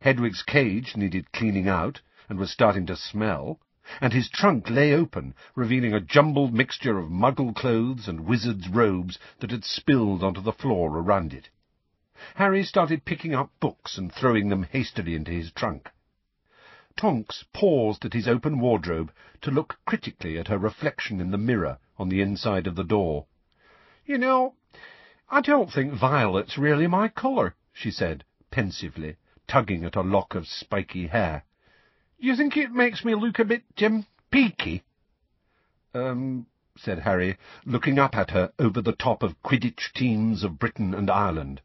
Hedwig's 0.00 0.42
cage 0.42 0.96
needed 0.96 1.32
cleaning 1.32 1.68
out 1.68 2.00
and 2.30 2.38
was 2.38 2.50
starting 2.50 2.86
to 2.86 2.96
smell, 2.96 3.60
and 4.00 4.14
his 4.14 4.30
trunk 4.30 4.70
lay 4.70 4.94
open, 4.94 5.34
revealing 5.54 5.92
a 5.92 6.00
jumbled 6.00 6.54
mixture 6.54 6.96
of 6.96 7.10
muggle 7.10 7.52
clothes 7.54 8.08
and 8.08 8.20
wizard's 8.20 8.70
robes 8.70 9.18
that 9.40 9.50
had 9.50 9.66
spilled 9.66 10.22
onto 10.24 10.40
the 10.40 10.50
floor 10.52 10.96
around 10.96 11.34
it. 11.34 11.50
Harry 12.34 12.64
started 12.64 13.04
picking 13.04 13.34
up 13.34 13.50
books 13.60 13.96
and 13.96 14.12
throwing 14.12 14.48
them 14.48 14.64
hastily 14.64 15.14
into 15.14 15.30
his 15.30 15.52
trunk. 15.52 15.90
Tonks 16.96 17.44
paused 17.52 18.04
at 18.04 18.12
his 18.12 18.26
open 18.26 18.58
wardrobe 18.58 19.12
to 19.40 19.52
look 19.52 19.78
critically 19.86 20.36
at 20.36 20.48
her 20.48 20.58
reflection 20.58 21.20
in 21.20 21.30
the 21.30 21.38
mirror 21.38 21.78
on 21.96 22.08
the 22.08 22.20
inside 22.20 22.66
of 22.66 22.74
the 22.74 22.82
door. 22.82 23.26
You 24.04 24.18
know, 24.18 24.54
I 25.30 25.40
don't 25.40 25.72
think 25.72 25.92
violet's 25.92 26.58
really 26.58 26.88
my 26.88 27.08
colour, 27.08 27.54
she 27.72 27.92
said, 27.92 28.24
pensively, 28.50 29.16
tugging 29.46 29.84
at 29.84 29.94
a 29.94 30.00
lock 30.00 30.34
of 30.34 30.48
spiky 30.48 31.06
hair. 31.06 31.44
You 32.18 32.34
think 32.34 32.56
it 32.56 32.72
makes 32.72 33.04
me 33.04 33.14
look 33.14 33.38
a 33.38 33.44
bit, 33.44 33.62
um, 33.80 34.06
peaky? 34.32 34.82
Um, 35.94 36.46
said 36.76 36.98
Harry, 37.00 37.36
looking 37.64 37.98
up 37.98 38.16
at 38.16 38.30
her 38.32 38.52
over 38.58 38.80
the 38.80 38.92
top 38.92 39.22
of 39.22 39.40
Quidditch 39.42 39.92
teams 39.92 40.42
of 40.42 40.58
Britain 40.58 40.94
and 40.94 41.08
Ireland. 41.10 41.60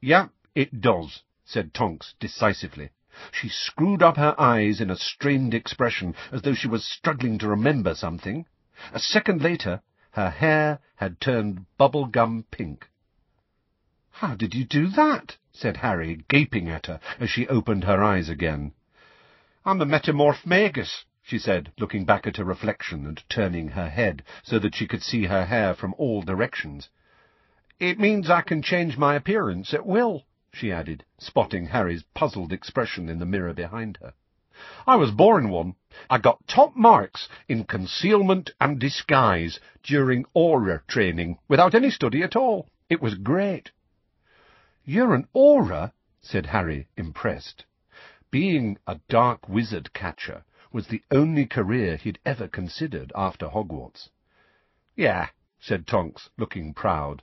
Yeah, 0.00 0.28
it 0.54 0.80
does, 0.80 1.24
said 1.44 1.74
Tonks 1.74 2.14
decisively. 2.20 2.90
She 3.32 3.48
screwed 3.48 4.00
up 4.00 4.16
her 4.16 4.34
eyes 4.38 4.80
in 4.80 4.90
a 4.90 4.96
strained 4.96 5.54
expression, 5.54 6.14
as 6.30 6.42
though 6.42 6.54
she 6.54 6.68
was 6.68 6.84
struggling 6.84 7.36
to 7.38 7.48
remember 7.48 7.96
something. 7.96 8.46
A 8.92 9.00
second 9.00 9.42
later, 9.42 9.82
her 10.12 10.30
hair 10.30 10.78
had 10.96 11.20
turned 11.20 11.66
bubblegum 11.78 12.44
pink. 12.52 12.88
How 14.10 14.36
did 14.36 14.54
you 14.54 14.64
do 14.64 14.86
that? 14.88 15.36
said 15.50 15.78
Harry, 15.78 16.24
gaping 16.28 16.68
at 16.68 16.86
her 16.86 17.00
as 17.18 17.28
she 17.28 17.48
opened 17.48 17.82
her 17.82 18.02
eyes 18.02 18.28
again. 18.28 18.74
I'm 19.64 19.80
a 19.80 19.86
Metamorphmagus, 19.86 21.04
she 21.22 21.40
said, 21.40 21.72
looking 21.76 22.04
back 22.04 22.24
at 22.26 22.36
her 22.36 22.44
reflection 22.44 23.04
and 23.04 23.22
turning 23.28 23.68
her 23.68 23.90
head 23.90 24.22
so 24.44 24.60
that 24.60 24.76
she 24.76 24.86
could 24.86 25.02
see 25.02 25.24
her 25.24 25.44
hair 25.46 25.74
from 25.74 25.92
all 25.98 26.22
directions. 26.22 26.88
It 27.80 27.98
means 27.98 28.28
I 28.28 28.42
can 28.42 28.62
change 28.62 28.98
my 28.98 29.14
appearance 29.14 29.72
at 29.72 29.86
will 29.86 30.24
she 30.50 30.72
added, 30.72 31.04
spotting 31.18 31.66
Harry's 31.66 32.02
puzzled 32.14 32.52
expression 32.52 33.08
in 33.08 33.18
the 33.18 33.26
mirror 33.26 33.52
behind 33.52 33.98
her. 33.98 34.14
I 34.86 34.96
was 34.96 35.12
born 35.12 35.50
one. 35.50 35.76
I 36.10 36.18
got 36.18 36.48
top 36.48 36.74
marks 36.74 37.28
in 37.48 37.64
concealment 37.64 38.50
and 38.60 38.80
disguise 38.80 39.60
during 39.84 40.24
Auror 40.34 40.84
training, 40.88 41.38
without 41.46 41.74
any 41.76 41.90
study 41.90 42.22
at 42.24 42.34
all. 42.34 42.68
It 42.88 43.00
was 43.00 43.14
great. 43.14 43.70
You're 44.84 45.14
an 45.14 45.28
Auror, 45.32 45.92
said 46.22 46.46
Harry, 46.46 46.88
impressed. 46.96 47.64
Being 48.30 48.78
a 48.86 48.98
dark 49.08 49.48
wizard 49.48 49.92
catcher 49.92 50.44
was 50.72 50.88
the 50.88 51.02
only 51.12 51.46
career 51.46 51.96
he'd 51.96 52.18
ever 52.24 52.48
considered 52.48 53.12
after 53.14 53.48
Hogwarts. 53.48 54.08
Yeah, 54.96 55.28
said 55.60 55.86
Tonks, 55.86 56.30
looking 56.36 56.74
proud. 56.74 57.22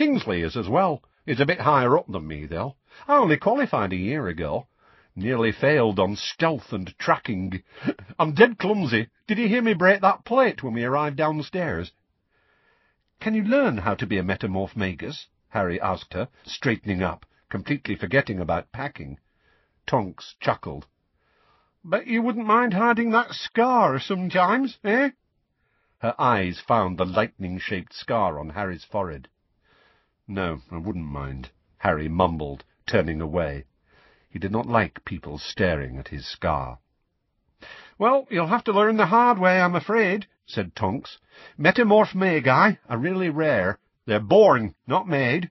Kingsley 0.00 0.40
is 0.40 0.56
as 0.56 0.66
well. 0.66 1.02
He's 1.26 1.40
a 1.40 1.44
bit 1.44 1.60
higher 1.60 1.98
up 1.98 2.06
than 2.06 2.26
me, 2.26 2.46
though. 2.46 2.76
I 3.06 3.18
only 3.18 3.36
qualified 3.36 3.92
a 3.92 3.96
year 3.96 4.28
ago. 4.28 4.66
Nearly 5.14 5.52
failed 5.52 6.00
on 6.00 6.16
stealth 6.16 6.72
and 6.72 6.98
tracking. 6.98 7.62
I'm 8.18 8.32
dead 8.32 8.58
clumsy. 8.58 9.08
Did 9.26 9.36
you 9.36 9.46
hear 9.46 9.60
me 9.60 9.74
break 9.74 10.00
that 10.00 10.24
plate 10.24 10.62
when 10.62 10.72
we 10.72 10.84
arrived 10.84 11.16
downstairs? 11.16 11.92
Can 13.20 13.34
you 13.34 13.44
learn 13.44 13.76
how 13.76 13.94
to 13.94 14.06
be 14.06 14.16
a 14.16 14.22
Metamorphmagus? 14.22 15.26
Harry 15.50 15.78
asked 15.78 16.14
her, 16.14 16.28
straightening 16.44 17.02
up, 17.02 17.26
completely 17.50 17.94
forgetting 17.94 18.40
about 18.40 18.72
packing. 18.72 19.18
Tonks 19.86 20.34
chuckled. 20.40 20.86
Bet 21.84 22.06
you 22.06 22.22
wouldn't 22.22 22.46
mind 22.46 22.72
hiding 22.72 23.10
that 23.10 23.34
scar 23.34 23.98
sometimes, 23.98 24.78
eh? 24.82 25.10
Her 25.98 26.14
eyes 26.18 26.58
found 26.58 26.96
the 26.96 27.04
lightning-shaped 27.04 27.92
scar 27.92 28.38
on 28.38 28.48
Harry's 28.48 28.84
forehead. 28.84 29.28
No, 30.32 30.62
I 30.70 30.76
wouldn't 30.76 31.06
mind, 31.06 31.50
Harry 31.78 32.08
mumbled, 32.08 32.62
turning 32.86 33.20
away. 33.20 33.64
He 34.28 34.38
did 34.38 34.52
not 34.52 34.64
like 34.64 35.04
people 35.04 35.38
staring 35.38 35.98
at 35.98 36.06
his 36.06 36.24
scar. 36.24 36.78
Well, 37.98 38.28
you'll 38.30 38.46
have 38.46 38.62
to 38.64 38.72
learn 38.72 38.96
the 38.96 39.06
hard 39.06 39.40
way, 39.40 39.60
I'm 39.60 39.74
afraid, 39.74 40.28
said 40.46 40.76
Tonks. 40.76 41.18
Metamorphmagi 41.58 42.78
are 42.88 42.96
really 42.96 43.28
rare. 43.28 43.80
They're 44.06 44.20
born, 44.20 44.76
not 44.86 45.08
made. 45.08 45.50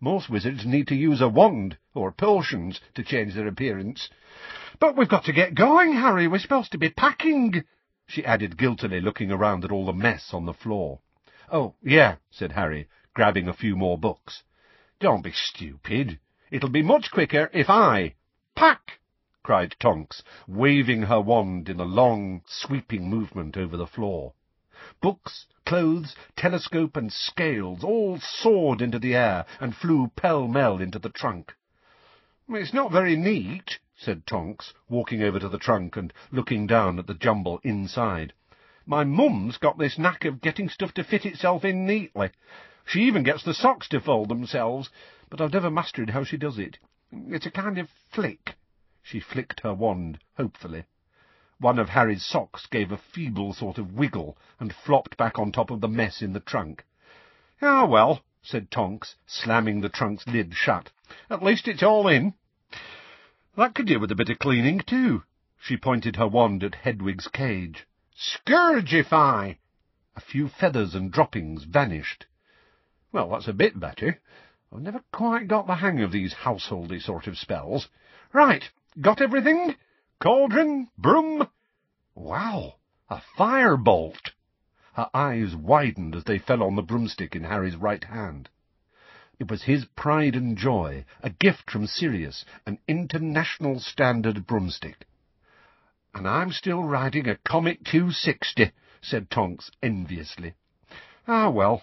Most 0.00 0.28
wizards 0.28 0.66
need 0.66 0.88
to 0.88 0.96
use 0.96 1.20
a 1.20 1.28
wand 1.28 1.78
or 1.94 2.10
potions 2.10 2.80
to 2.94 3.04
change 3.04 3.34
their 3.34 3.46
appearance. 3.46 4.10
But 4.80 4.96
we've 4.96 5.08
got 5.08 5.26
to 5.26 5.32
get 5.32 5.54
going, 5.54 5.92
Harry. 5.92 6.26
We're 6.26 6.40
supposed 6.40 6.72
to 6.72 6.78
be 6.78 6.90
packing, 6.90 7.62
she 8.08 8.24
added 8.24 8.58
guiltily, 8.58 9.00
looking 9.00 9.30
around 9.30 9.64
at 9.64 9.70
all 9.70 9.86
the 9.86 9.92
mess 9.92 10.34
on 10.34 10.46
the 10.46 10.52
floor. 10.52 10.98
Oh, 11.52 11.76
yeah, 11.80 12.16
said 12.28 12.50
Harry, 12.50 12.88
grabbing 13.16 13.48
a 13.48 13.54
few 13.54 13.74
more 13.74 13.96
books. 13.96 14.42
Don't 15.00 15.24
be 15.24 15.32
stupid. 15.32 16.20
It'll 16.50 16.68
be 16.68 16.82
much 16.82 17.10
quicker 17.10 17.48
if 17.54 17.70
I... 17.70 18.14
Pack! 18.54 19.00
cried 19.42 19.74
Tonks, 19.80 20.22
waving 20.46 21.04
her 21.04 21.22
wand 21.22 21.70
in 21.70 21.80
a 21.80 21.84
long, 21.84 22.42
sweeping 22.46 23.08
movement 23.08 23.56
over 23.56 23.74
the 23.74 23.86
floor. 23.86 24.34
Books, 25.00 25.46
clothes, 25.64 26.14
telescope, 26.36 26.94
and 26.94 27.10
scales 27.10 27.82
all 27.82 28.18
soared 28.20 28.82
into 28.82 28.98
the 28.98 29.14
air 29.14 29.46
and 29.60 29.74
flew 29.74 30.12
pell-mell 30.14 30.78
into 30.78 30.98
the 30.98 31.08
trunk. 31.08 31.54
It's 32.50 32.74
not 32.74 32.92
very 32.92 33.16
neat, 33.16 33.78
said 33.96 34.26
Tonks, 34.26 34.74
walking 34.90 35.22
over 35.22 35.38
to 35.38 35.48
the 35.48 35.58
trunk 35.58 35.96
and 35.96 36.12
looking 36.30 36.66
down 36.66 36.98
at 36.98 37.06
the 37.06 37.14
jumble 37.14 37.60
inside. 37.62 38.34
My 38.84 39.04
mum's 39.04 39.56
got 39.56 39.78
this 39.78 39.96
knack 39.96 40.26
of 40.26 40.42
getting 40.42 40.68
stuff 40.68 40.92
to 40.92 41.02
fit 41.02 41.24
itself 41.24 41.64
in 41.64 41.86
neatly. 41.86 42.28
She 42.88 43.02
even 43.02 43.24
gets 43.24 43.42
the 43.42 43.52
socks 43.52 43.88
to 43.88 44.00
fold 44.00 44.28
themselves, 44.28 44.90
but 45.28 45.40
I've 45.40 45.52
never 45.52 45.70
mastered 45.70 46.10
how 46.10 46.22
she 46.22 46.36
does 46.36 46.56
it. 46.56 46.78
It's 47.10 47.46
a 47.46 47.50
kind 47.50 47.78
of 47.78 47.90
flick. 48.12 48.54
She 49.02 49.18
flicked 49.18 49.60
her 49.60 49.74
wand, 49.74 50.20
hopefully. 50.36 50.84
One 51.58 51.80
of 51.80 51.88
Harry's 51.88 52.24
socks 52.24 52.66
gave 52.66 52.92
a 52.92 52.96
feeble 52.96 53.52
sort 53.54 53.78
of 53.78 53.94
wiggle 53.94 54.38
and 54.60 54.72
flopped 54.72 55.16
back 55.16 55.36
on 55.36 55.50
top 55.50 55.70
of 55.70 55.80
the 55.80 55.88
mess 55.88 56.22
in 56.22 56.32
the 56.32 56.40
trunk. 56.40 56.84
Ah, 57.60 57.86
well, 57.86 58.22
said 58.40 58.70
Tonks, 58.70 59.16
slamming 59.26 59.80
the 59.80 59.88
trunk's 59.88 60.26
lid 60.28 60.54
shut. 60.54 60.92
At 61.28 61.42
least 61.42 61.66
it's 61.66 61.82
all 61.82 62.06
in. 62.06 62.34
That 63.56 63.74
could 63.74 63.86
do 63.86 63.98
with 63.98 64.12
a 64.12 64.16
bit 64.16 64.28
of 64.28 64.38
cleaning, 64.38 64.78
too. 64.78 65.24
She 65.58 65.76
pointed 65.76 66.14
her 66.14 66.28
wand 66.28 66.62
at 66.62 66.76
Hedwig's 66.76 67.26
cage. 67.26 67.84
Scourgify! 68.16 69.56
A 70.14 70.20
few 70.20 70.46
feathers 70.46 70.94
and 70.94 71.10
droppings 71.10 71.64
vanished. 71.64 72.26
Well, 73.12 73.30
that's 73.30 73.48
a 73.48 73.52
bit 73.52 73.78
better. 73.78 74.20
I've 74.72 74.82
never 74.82 75.02
quite 75.12 75.48
got 75.48 75.66
the 75.66 75.76
hang 75.76 76.00
of 76.02 76.12
these 76.12 76.34
householdy 76.34 77.00
sort 77.00 77.26
of 77.26 77.38
spells. 77.38 77.88
Right, 78.32 78.64
got 79.00 79.20
everything? 79.20 79.76
Cauldron, 80.20 80.88
broom... 80.98 81.48
Wow, 82.14 82.76
a 83.08 83.20
firebolt! 83.38 84.32
Her 84.94 85.10
eyes 85.12 85.54
widened 85.54 86.16
as 86.16 86.24
they 86.24 86.38
fell 86.38 86.62
on 86.62 86.74
the 86.74 86.82
broomstick 86.82 87.36
in 87.36 87.44
Harry's 87.44 87.76
right 87.76 88.02
hand. 88.02 88.48
It 89.38 89.50
was 89.50 89.64
his 89.64 89.84
pride 89.84 90.34
and 90.34 90.56
joy, 90.56 91.04
a 91.22 91.28
gift 91.28 91.70
from 91.70 91.86
Sirius, 91.86 92.46
an 92.64 92.78
international 92.88 93.78
standard 93.80 94.46
broomstick. 94.46 95.06
And 96.14 96.26
I'm 96.26 96.50
still 96.50 96.82
riding 96.82 97.28
a 97.28 97.36
Comet 97.36 97.84
260, 97.84 98.72
said 99.02 99.30
Tonks 99.30 99.70
enviously. 99.82 100.54
Ah, 101.28 101.50
well, 101.50 101.82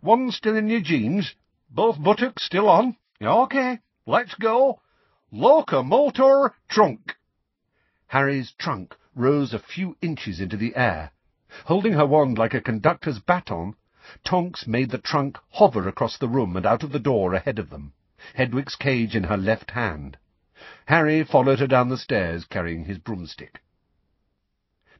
one 0.00 0.30
still 0.30 0.56
in 0.56 0.68
your 0.68 0.80
jeans? 0.80 1.34
Both 1.70 2.02
buttocks 2.02 2.44
still 2.44 2.68
on? 2.68 2.96
OK, 3.20 3.78
let's 4.06 4.34
go. 4.36 4.80
Locomotor 5.30 6.54
trunk. 6.68 7.16
Harry's 8.06 8.52
trunk 8.52 8.96
rose 9.14 9.52
a 9.52 9.58
few 9.58 9.96
inches 10.00 10.40
into 10.40 10.56
the 10.56 10.74
air. 10.76 11.10
Holding 11.64 11.92
her 11.92 12.06
wand 12.06 12.38
like 12.38 12.54
a 12.54 12.60
conductor's 12.60 13.18
baton, 13.18 13.74
Tonks 14.24 14.66
made 14.66 14.90
the 14.90 14.98
trunk 14.98 15.38
hover 15.50 15.88
across 15.88 16.16
the 16.16 16.28
room 16.28 16.56
and 16.56 16.64
out 16.64 16.82
of 16.82 16.92
the 16.92 16.98
door 16.98 17.34
ahead 17.34 17.58
of 17.58 17.70
them, 17.70 17.92
Hedwig's 18.34 18.76
cage 18.76 19.16
in 19.16 19.24
her 19.24 19.36
left 19.36 19.72
hand. 19.72 20.16
Harry 20.86 21.24
followed 21.24 21.58
her 21.58 21.66
down 21.66 21.88
the 21.88 21.98
stairs 21.98 22.44
carrying 22.44 22.84
his 22.84 22.98
broomstick. 22.98 23.60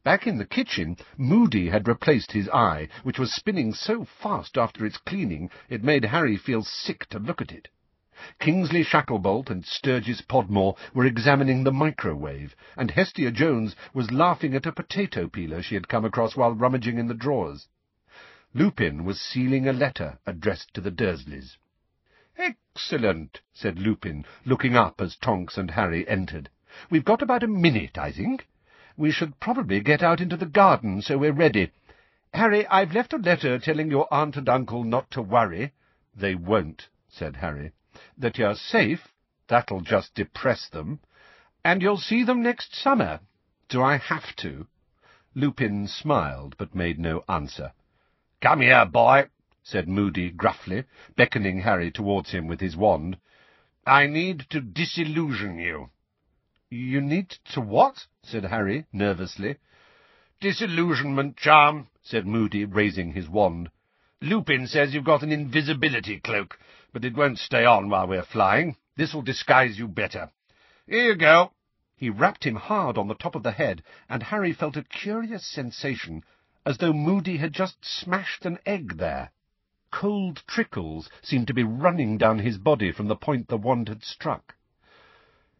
Back 0.06 0.28
in 0.28 0.38
the 0.38 0.46
kitchen, 0.46 0.98
Moody 1.16 1.70
had 1.70 1.88
replaced 1.88 2.30
his 2.30 2.48
eye, 2.50 2.86
which 3.02 3.18
was 3.18 3.32
spinning 3.34 3.74
so 3.74 4.04
fast 4.04 4.56
after 4.56 4.86
its 4.86 4.98
cleaning 4.98 5.50
it 5.68 5.82
made 5.82 6.04
Harry 6.04 6.36
feel 6.36 6.62
sick 6.62 7.06
to 7.06 7.18
look 7.18 7.42
at 7.42 7.50
it. 7.50 7.66
Kingsley 8.38 8.84
Shacklebolt 8.84 9.50
and 9.50 9.66
Sturgis 9.66 10.20
Podmore 10.20 10.76
were 10.94 11.04
examining 11.04 11.64
the 11.64 11.72
microwave, 11.72 12.54
and 12.76 12.92
Hestia 12.92 13.32
Jones 13.32 13.74
was 13.92 14.12
laughing 14.12 14.54
at 14.54 14.64
a 14.64 14.70
potato 14.70 15.26
peeler 15.26 15.60
she 15.60 15.74
had 15.74 15.88
come 15.88 16.04
across 16.04 16.36
while 16.36 16.52
rummaging 16.54 16.98
in 16.98 17.08
the 17.08 17.12
drawers. 17.12 17.66
Lupin 18.54 19.04
was 19.04 19.20
sealing 19.20 19.66
a 19.66 19.72
letter 19.72 20.20
addressed 20.24 20.72
to 20.74 20.80
the 20.80 20.92
Dursleys. 20.92 21.56
Excellent, 22.38 23.40
said 23.52 23.80
Lupin, 23.80 24.24
looking 24.44 24.76
up 24.76 25.00
as 25.00 25.16
Tonks 25.16 25.58
and 25.58 25.72
Harry 25.72 26.06
entered. 26.06 26.48
We've 26.90 27.04
got 27.04 27.22
about 27.22 27.42
a 27.42 27.48
minute, 27.48 27.98
I 27.98 28.12
think. 28.12 28.46
We 28.96 29.10
should 29.12 29.38
probably 29.40 29.80
get 29.80 30.02
out 30.02 30.20
into 30.20 30.36
the 30.36 30.46
garden 30.46 31.02
so 31.02 31.18
we're 31.18 31.32
ready. 31.32 31.70
Harry, 32.32 32.66
I've 32.66 32.94
left 32.94 33.12
a 33.12 33.18
letter 33.18 33.58
telling 33.58 33.90
your 33.90 34.12
aunt 34.12 34.36
and 34.36 34.48
uncle 34.48 34.84
not 34.84 35.10
to 35.12 35.22
worry. 35.22 35.72
They 36.14 36.34
won't, 36.34 36.88
said 37.08 37.36
Harry. 37.36 37.72
That 38.16 38.38
you're 38.38 38.54
safe. 38.54 39.08
That'll 39.48 39.82
just 39.82 40.14
depress 40.14 40.68
them. 40.68 41.00
And 41.64 41.82
you'll 41.82 41.98
see 41.98 42.24
them 42.24 42.42
next 42.42 42.74
summer. 42.74 43.20
Do 43.68 43.82
I 43.82 43.98
have 43.98 44.34
to? 44.36 44.66
Lupin 45.34 45.86
smiled, 45.86 46.56
but 46.56 46.74
made 46.74 46.98
no 46.98 47.22
answer. 47.28 47.72
Come 48.40 48.60
here, 48.60 48.86
boy, 48.86 49.28
said 49.62 49.88
Moody 49.88 50.30
gruffly, 50.30 50.84
beckoning 51.16 51.60
Harry 51.60 51.90
towards 51.90 52.30
him 52.30 52.46
with 52.46 52.60
his 52.60 52.76
wand. 52.76 53.18
I 53.86 54.06
need 54.06 54.46
to 54.50 54.60
disillusion 54.60 55.58
you. 55.58 55.90
You 56.68 57.00
need 57.00 57.30
to 57.52 57.60
what? 57.60 58.08
said 58.24 58.46
Harry, 58.46 58.86
nervously. 58.92 59.58
Disillusionment 60.40 61.36
charm, 61.36 61.86
said 62.02 62.26
Moody, 62.26 62.64
raising 62.64 63.12
his 63.12 63.28
wand. 63.28 63.70
Lupin 64.20 64.66
says 64.66 64.92
you've 64.92 65.04
got 65.04 65.22
an 65.22 65.30
invisibility 65.30 66.18
cloak, 66.18 66.58
but 66.92 67.04
it 67.04 67.14
won't 67.14 67.38
stay 67.38 67.64
on 67.64 67.88
while 67.88 68.08
we're 68.08 68.24
flying. 68.24 68.76
This 68.96 69.14
will 69.14 69.22
disguise 69.22 69.78
you 69.78 69.86
better. 69.86 70.32
Here 70.88 71.04
you 71.04 71.14
go. 71.14 71.52
He 71.94 72.10
rapped 72.10 72.44
him 72.44 72.56
hard 72.56 72.98
on 72.98 73.06
the 73.06 73.14
top 73.14 73.36
of 73.36 73.44
the 73.44 73.52
head, 73.52 73.84
and 74.08 74.24
Harry 74.24 74.52
felt 74.52 74.76
a 74.76 74.82
curious 74.82 75.46
sensation, 75.46 76.24
as 76.64 76.78
though 76.78 76.92
Moody 76.92 77.36
had 77.36 77.52
just 77.52 77.84
smashed 77.84 78.44
an 78.44 78.58
egg 78.66 78.96
there. 78.96 79.30
Cold 79.92 80.42
trickles 80.48 81.08
seemed 81.22 81.46
to 81.46 81.54
be 81.54 81.62
running 81.62 82.18
down 82.18 82.40
his 82.40 82.58
body 82.58 82.90
from 82.90 83.06
the 83.06 83.14
point 83.14 83.46
the 83.46 83.56
wand 83.56 83.88
had 83.88 84.02
struck. 84.02 84.56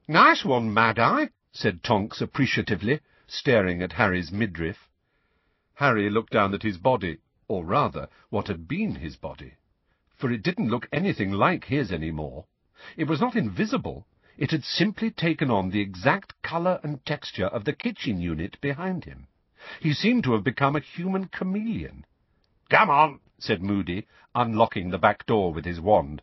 Nice 0.09 0.45
one, 0.45 0.73
Mad-Eye, 0.73 1.31
said 1.51 1.83
Tonks 1.83 2.21
appreciatively, 2.21 3.01
staring 3.27 3.83
at 3.83 3.95
Harry's 3.95 4.31
midriff. 4.31 4.88
Harry 5.75 6.09
looked 6.09 6.33
down 6.33 6.55
at 6.55 6.62
his 6.62 6.79
body, 6.79 7.19
or 7.49 7.64
rather, 7.64 8.09
what 8.31 8.47
had 8.47 8.69
been 8.69 8.95
his 8.95 9.16
body, 9.16 9.55
for 10.16 10.31
it 10.31 10.45
didn't 10.45 10.69
look 10.69 10.88
anything 10.92 11.33
like 11.33 11.64
his 11.64 11.90
any 11.90 12.12
more. 12.12 12.47
It 12.97 13.09
was 13.09 13.21
not 13.21 13.35
invisible, 13.35 14.07
it 14.38 14.53
had 14.53 14.62
simply 14.62 15.11
taken 15.11 15.51
on 15.51 15.71
the 15.71 15.81
exact 15.81 16.40
colour 16.40 16.79
and 16.85 17.05
texture 17.05 17.47
of 17.47 17.64
the 17.64 17.73
kitchen 17.73 18.21
unit 18.21 18.61
behind 18.61 19.07
him. 19.07 19.27
He 19.81 19.92
seemed 19.92 20.23
to 20.25 20.35
have 20.35 20.45
become 20.45 20.77
a 20.77 20.81
human 20.81 21.27
chameleon. 21.27 22.07
Come 22.71 22.90
on, 22.90 23.19
said 23.40 23.61
Moody, 23.61 24.07
unlocking 24.37 24.90
the 24.90 24.99
back 24.99 25.27
door 25.27 25.53
with 25.53 25.64
his 25.64 25.81
wand. 25.81 26.23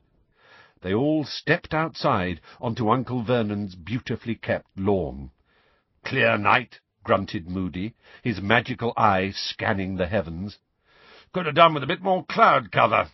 They 0.83 0.93
all 0.93 1.23
stepped 1.23 1.73
outside 1.73 2.41
onto 2.59 2.89
Uncle 2.89 3.23
Vernon's 3.23 3.73
beautifully 3.73 4.35
kept 4.35 4.67
lawn. 4.77 5.31
Clear 6.03 6.37
night, 6.37 6.81
grunted 7.05 7.47
Moody, 7.47 7.95
his 8.21 8.41
magical 8.41 8.93
eye 8.97 9.31
scanning 9.31 9.95
the 9.95 10.07
heavens. 10.07 10.59
Could 11.31 11.45
have 11.45 11.55
done 11.55 11.73
with 11.73 11.83
a 11.83 11.87
bit 11.87 12.01
more 12.01 12.25
cloud 12.25 12.69
cover. 12.69 13.09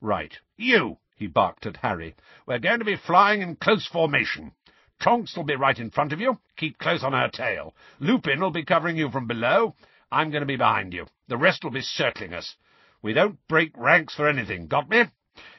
Right, 0.00 0.38
you, 0.56 0.98
he 1.16 1.26
barked 1.26 1.66
at 1.66 1.78
Harry. 1.78 2.14
We're 2.46 2.60
going 2.60 2.78
to 2.78 2.84
be 2.84 2.94
flying 2.94 3.42
in 3.42 3.56
close 3.56 3.84
formation. 3.84 4.52
Tonks 5.00 5.36
will 5.36 5.44
be 5.44 5.56
right 5.56 5.78
in 5.78 5.90
front 5.90 6.12
of 6.12 6.20
you. 6.20 6.38
Keep 6.56 6.78
close 6.78 7.02
on 7.02 7.14
her 7.14 7.28
tail. 7.28 7.74
Lupin 7.98 8.40
will 8.40 8.52
be 8.52 8.64
covering 8.64 8.96
you 8.96 9.10
from 9.10 9.26
below. 9.26 9.74
I'm 10.12 10.30
going 10.30 10.42
to 10.42 10.46
be 10.46 10.56
behind 10.56 10.92
you. 10.92 11.06
The 11.26 11.36
rest 11.36 11.64
will 11.64 11.72
be 11.72 11.80
circling 11.82 12.32
us. 12.32 12.54
We 13.02 13.12
don't 13.12 13.38
break 13.48 13.76
ranks 13.76 14.14
for 14.14 14.28
anything, 14.28 14.68
got 14.68 14.88
me? 14.88 15.02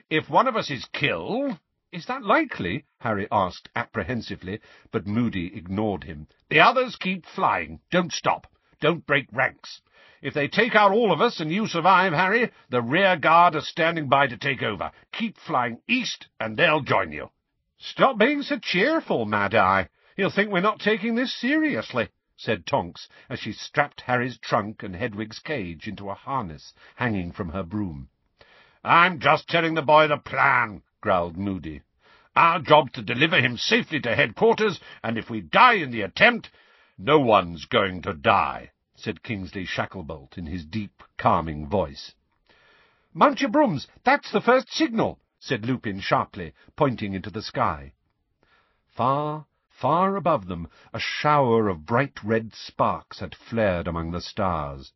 If 0.10 0.28
one 0.28 0.48
of 0.48 0.56
us 0.56 0.72
is 0.72 0.86
killed... 0.86 1.60
Is 1.92 2.06
that 2.08 2.24
likely? 2.24 2.86
Harry 3.00 3.28
asked 3.32 3.70
apprehensively, 3.76 4.60
but 4.92 5.08
Moody 5.08 5.56
ignored 5.56 6.04
him. 6.04 6.28
The 6.50 6.60
others 6.60 6.96
keep 6.96 7.26
flying. 7.26 7.80
Don't 7.90 8.12
stop. 8.12 8.46
Don't 8.80 9.06
break 9.06 9.28
ranks. 9.32 9.82
If 10.22 10.34
they 10.34 10.48
take 10.48 10.76
out 10.76 10.92
all 10.92 11.12
of 11.12 11.22
us 11.22 11.40
and 11.40 11.52
you 11.52 11.68
survive, 11.68 12.14
Harry, 12.14 12.52
the 12.70 12.82
rear 12.82 13.18
guard 13.18 13.56
are 13.56 13.62
standing 13.62 14.08
by 14.08 14.28
to 14.28 14.38
take 14.38 14.62
over. 14.64 14.92
Keep 15.12 15.38
flying 15.38 15.82
east 15.88 16.28
and 16.40 16.58
they'll 16.58 16.82
join 16.82 17.12
you. 17.12 17.30
Stop 17.78 18.18
being 18.18 18.42
so 18.42 18.58
cheerful, 18.60 19.26
Mad-Eye. 19.26 19.90
He'll 20.16 20.32
think 20.32 20.52
we're 20.52 20.62
not 20.62 20.80
taking 20.80 21.16
this 21.16 21.34
seriously, 21.34 22.10
said 22.36 22.66
Tonks, 22.66 23.10
as 23.30 23.40
she 23.40 23.52
strapped 23.52 24.02
Harry's 24.02 24.38
trunk 24.38 24.84
and 24.84 24.96
Hedwig's 24.96 25.40
cage 25.40 25.88
into 25.88 26.10
a 26.10 26.16
harness 26.16 26.74
hanging 26.96 27.32
from 27.32 27.50
her 27.50 27.64
broom. 27.64 28.10
I'm 28.84 29.20
just 29.20 29.50
telling 29.50 29.74
the 29.74 29.82
boy 29.82 30.08
the 30.08 30.16
plan, 30.16 30.84
growled 31.02 31.36
Moody. 31.36 31.82
Our 32.34 32.62
job 32.62 32.94
to 32.94 33.02
deliver 33.02 33.42
him 33.42 33.58
safely 33.58 34.00
to 34.00 34.16
headquarters, 34.16 34.80
and 35.04 35.18
if 35.18 35.30
we 35.30 35.42
die 35.42 35.74
in 35.74 35.92
the 35.92 36.04
attempt, 36.04 36.50
no 36.98 37.20
one's 37.20 37.66
going 37.66 38.02
to 38.04 38.14
die, 38.14 38.72
said 38.96 39.22
Kingsley 39.22 39.66
Shacklebolt 39.66 40.38
in 40.38 40.46
his 40.46 40.66
deep, 40.66 41.04
calming 41.18 41.68
voice. 41.68 42.14
Mount 43.14 43.42
your 43.42 43.50
brooms! 43.50 43.86
That's 44.06 44.32
the 44.32 44.40
first 44.40 44.72
signal! 44.72 45.20
said 45.40 45.66
Lupin 45.66 46.00
sharply, 46.00 46.54
pointing 46.78 47.14
into 47.14 47.30
the 47.30 47.42
sky. 47.42 47.92
Far, 48.88 49.46
far 49.68 50.16
above 50.16 50.48
them, 50.48 50.70
a 50.94 51.00
shower 51.00 51.68
of 51.68 51.86
bright 51.86 52.24
red 52.24 52.54
sparks 52.54 53.20
had 53.20 53.36
flared 53.36 53.90
among 53.90 54.12
the 54.12 54.22
stars. 54.22 54.94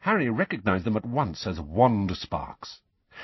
Harry 0.00 0.30
recognized 0.30 0.86
them 0.86 0.96
at 0.96 1.04
once 1.04 1.46
as 1.46 1.60
wand 1.60 2.16
sparks. 2.16 2.80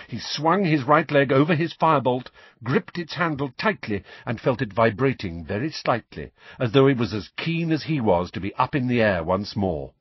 He 0.08 0.18
swung 0.18 0.66
his 0.66 0.84
right 0.84 1.10
leg 1.10 1.32
over 1.32 1.54
his 1.54 1.72
firebolt, 1.72 2.30
gripped 2.62 2.98
its 2.98 3.14
handle 3.14 3.48
tightly, 3.56 4.04
and 4.26 4.38
felt 4.38 4.60
it 4.60 4.70
vibrating 4.70 5.42
very 5.42 5.70
slightly, 5.70 6.32
as 6.60 6.72
though 6.72 6.86
it 6.86 6.98
was 6.98 7.14
as 7.14 7.30
keen 7.38 7.72
as 7.72 7.84
he 7.84 7.98
was 7.98 8.30
to 8.32 8.40
be 8.40 8.54
up 8.56 8.74
in 8.74 8.88
the 8.88 9.00
air 9.00 9.24
once 9.24 9.56
more. 9.56 9.94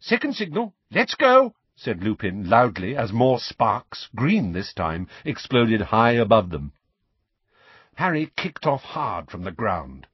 Second 0.00 0.34
signal, 0.34 0.74
let's 0.90 1.14
go, 1.14 1.54
said 1.76 2.02
Lupin 2.02 2.50
loudly 2.50 2.96
as 2.96 3.12
more 3.12 3.38
sparks, 3.38 4.08
green 4.16 4.50
this 4.50 4.74
time, 4.74 5.06
exploded 5.24 5.80
high 5.80 6.14
above 6.14 6.50
them. 6.50 6.72
Harry 7.94 8.32
kicked 8.36 8.66
off 8.66 8.82
hard 8.82 9.30
from 9.30 9.44
the 9.44 9.52
ground. 9.52 10.08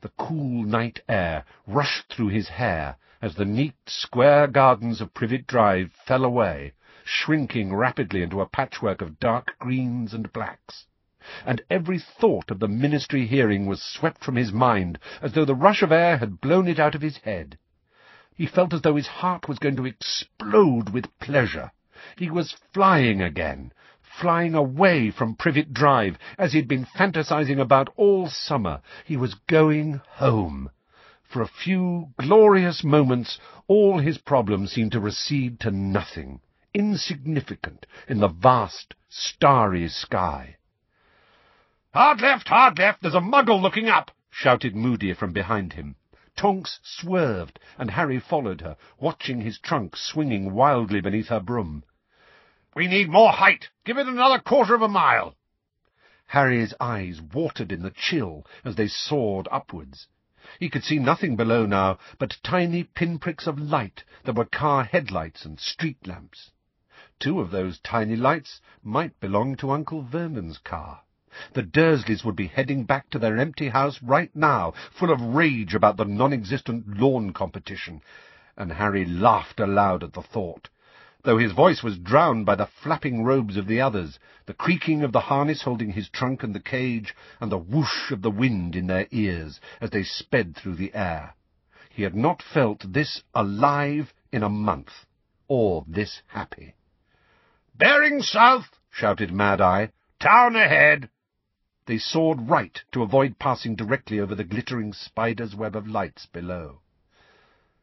The 0.00 0.08
cool 0.16 0.64
night 0.64 1.00
air 1.06 1.44
rushed 1.66 2.10
through 2.10 2.28
his 2.28 2.48
hair 2.48 2.96
as 3.20 3.34
the 3.34 3.44
neat, 3.44 3.76
square 3.86 4.46
gardens 4.46 5.02
of 5.02 5.12
Privet 5.12 5.46
Drive 5.46 5.92
fell 6.06 6.24
away, 6.24 6.72
shrinking 7.10 7.74
rapidly 7.74 8.22
into 8.22 8.40
a 8.40 8.46
patchwork 8.46 9.00
of 9.00 9.18
dark 9.18 9.58
greens 9.58 10.12
and 10.12 10.30
blacks. 10.30 10.84
And 11.46 11.62
every 11.70 11.98
thought 11.98 12.50
of 12.50 12.58
the 12.58 12.68
ministry 12.68 13.26
hearing 13.26 13.64
was 13.64 13.82
swept 13.82 14.22
from 14.22 14.36
his 14.36 14.52
mind, 14.52 14.98
as 15.22 15.32
though 15.32 15.46
the 15.46 15.54
rush 15.54 15.82
of 15.82 15.90
air 15.90 16.18
had 16.18 16.40
blown 16.40 16.68
it 16.68 16.78
out 16.78 16.94
of 16.94 17.00
his 17.00 17.16
head. 17.18 17.58
He 18.34 18.46
felt 18.46 18.74
as 18.74 18.82
though 18.82 18.96
his 18.96 19.06
heart 19.06 19.48
was 19.48 19.58
going 19.58 19.76
to 19.76 19.86
explode 19.86 20.90
with 20.90 21.18
pleasure. 21.18 21.72
He 22.16 22.30
was 22.30 22.56
flying 22.72 23.22
again, 23.22 23.72
flying 24.02 24.54
away 24.54 25.10
from 25.10 25.34
Privet 25.34 25.72
Drive, 25.72 26.18
as 26.36 26.52
he'd 26.52 26.68
been 26.68 26.84
fantasizing 26.84 27.58
about 27.58 27.92
all 27.96 28.28
summer. 28.28 28.80
He 29.04 29.16
was 29.16 29.34
going 29.34 30.02
home. 30.08 30.70
For 31.24 31.42
a 31.42 31.48
few 31.48 32.14
glorious 32.18 32.84
moments, 32.84 33.38
all 33.66 33.98
his 33.98 34.18
problems 34.18 34.72
seemed 34.72 34.92
to 34.92 35.00
recede 35.00 35.60
to 35.60 35.70
nothing, 35.70 36.40
insignificant 36.74 37.86
in 38.08 38.18
the 38.18 38.28
vast, 38.28 38.94
starry 39.08 39.88
sky. 39.88 40.56
Hard 41.94 42.20
left, 42.20 42.48
hard 42.48 42.78
left, 42.78 43.02
there's 43.02 43.14
a 43.14 43.20
muggle 43.20 43.60
looking 43.60 43.88
up, 43.88 44.10
shouted 44.30 44.76
Moody 44.76 45.14
from 45.14 45.32
behind 45.32 45.72
him. 45.72 45.96
Tonks 46.36 46.78
swerved, 46.82 47.58
and 47.78 47.90
Harry 47.90 48.20
followed 48.20 48.60
her, 48.60 48.76
watching 48.98 49.40
his 49.40 49.58
trunk 49.58 49.96
swinging 49.96 50.52
wildly 50.52 51.00
beneath 51.00 51.28
her 51.28 51.40
broom. 51.40 51.82
We 52.74 52.86
need 52.86 53.08
more 53.08 53.32
height. 53.32 53.70
Give 53.84 53.98
it 53.98 54.06
another 54.06 54.38
quarter 54.38 54.74
of 54.74 54.82
a 54.82 54.88
mile. 54.88 55.34
Harry's 56.26 56.74
eyes 56.78 57.20
watered 57.20 57.72
in 57.72 57.82
the 57.82 57.90
chill 57.90 58.46
as 58.64 58.76
they 58.76 58.86
soared 58.86 59.48
upwards. 59.50 60.06
He 60.60 60.68
could 60.68 60.84
see 60.84 60.98
nothing 60.98 61.36
below 61.36 61.66
now 61.66 61.98
but 62.18 62.38
tiny 62.44 62.84
pinpricks 62.84 63.46
of 63.46 63.58
light 63.58 64.04
that 64.24 64.36
were 64.36 64.44
car 64.44 64.84
headlights 64.84 65.44
and 65.44 65.58
street 65.58 66.06
lamps. 66.06 66.52
Two 67.20 67.40
of 67.40 67.50
those 67.50 67.80
tiny 67.80 68.14
lights 68.14 68.60
might 68.80 69.18
belong 69.18 69.56
to 69.56 69.72
Uncle 69.72 70.02
Vernon's 70.02 70.58
car. 70.58 71.02
The 71.52 71.64
Dursleys 71.64 72.24
would 72.24 72.36
be 72.36 72.46
heading 72.46 72.84
back 72.84 73.10
to 73.10 73.18
their 73.18 73.36
empty 73.38 73.70
house 73.70 74.00
right 74.00 74.30
now, 74.36 74.72
full 74.92 75.10
of 75.10 75.20
rage 75.20 75.74
about 75.74 75.96
the 75.96 76.04
non-existent 76.04 76.96
lawn 76.96 77.32
competition, 77.32 78.02
and 78.56 78.70
Harry 78.70 79.04
laughed 79.04 79.58
aloud 79.58 80.04
at 80.04 80.12
the 80.12 80.22
thought, 80.22 80.68
though 81.24 81.38
his 81.38 81.50
voice 81.50 81.82
was 81.82 81.98
drowned 81.98 82.46
by 82.46 82.54
the 82.54 82.66
flapping 82.66 83.24
robes 83.24 83.56
of 83.56 83.66
the 83.66 83.80
others, 83.80 84.20
the 84.46 84.54
creaking 84.54 85.02
of 85.02 85.10
the 85.10 85.22
harness 85.22 85.62
holding 85.62 85.90
his 85.90 86.08
trunk 86.08 86.44
and 86.44 86.54
the 86.54 86.60
cage, 86.60 87.16
and 87.40 87.50
the 87.50 87.58
whoosh 87.58 88.12
of 88.12 88.22
the 88.22 88.30
wind 88.30 88.76
in 88.76 88.86
their 88.86 89.08
ears 89.10 89.60
as 89.80 89.90
they 89.90 90.04
sped 90.04 90.54
through 90.54 90.76
the 90.76 90.94
air. 90.94 91.34
He 91.90 92.04
had 92.04 92.14
not 92.14 92.42
felt 92.42 92.92
this 92.92 93.24
alive 93.34 94.14
in 94.30 94.44
a 94.44 94.48
month, 94.48 95.04
or 95.48 95.84
this 95.88 96.22
happy. 96.28 96.76
"'Bearing 97.78 98.22
south!' 98.22 98.76
shouted 98.90 99.30
Mad-Eye. 99.30 99.92
"'Town 100.18 100.56
ahead!' 100.56 101.08
They 101.86 101.98
soared 101.98 102.50
right 102.50 102.82
to 102.90 103.04
avoid 103.04 103.38
passing 103.38 103.76
directly 103.76 104.18
over 104.18 104.34
the 104.34 104.42
glittering 104.42 104.92
spider's 104.92 105.54
web 105.54 105.76
of 105.76 105.86
lights 105.86 106.26
below. 106.26 106.80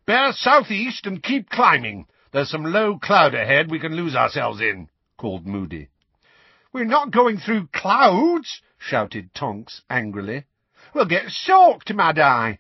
Bear 0.05 0.34
southeast 0.34 1.08
and 1.08 1.23
keep 1.23 1.49
climbing. 1.49 2.08
There's 2.34 2.49
some 2.49 2.65
low 2.65 2.99
cloud 2.99 3.34
ahead 3.34 3.71
we 3.71 3.79
can 3.79 3.95
lose 3.95 4.17
ourselves 4.17 4.60
in, 4.60 4.89
called 5.15 5.47
Moody. 5.47 5.88
We're 6.73 6.84
not 6.84 7.12
going 7.12 7.38
through 7.38 7.67
clouds, 7.67 8.62
shouted 8.77 9.34
Tonks 9.34 9.81
angrily. 9.89 10.43
We'll 10.93 11.05
get 11.05 11.29
soaked, 11.29 11.93
Mad-Eye. 11.93 12.60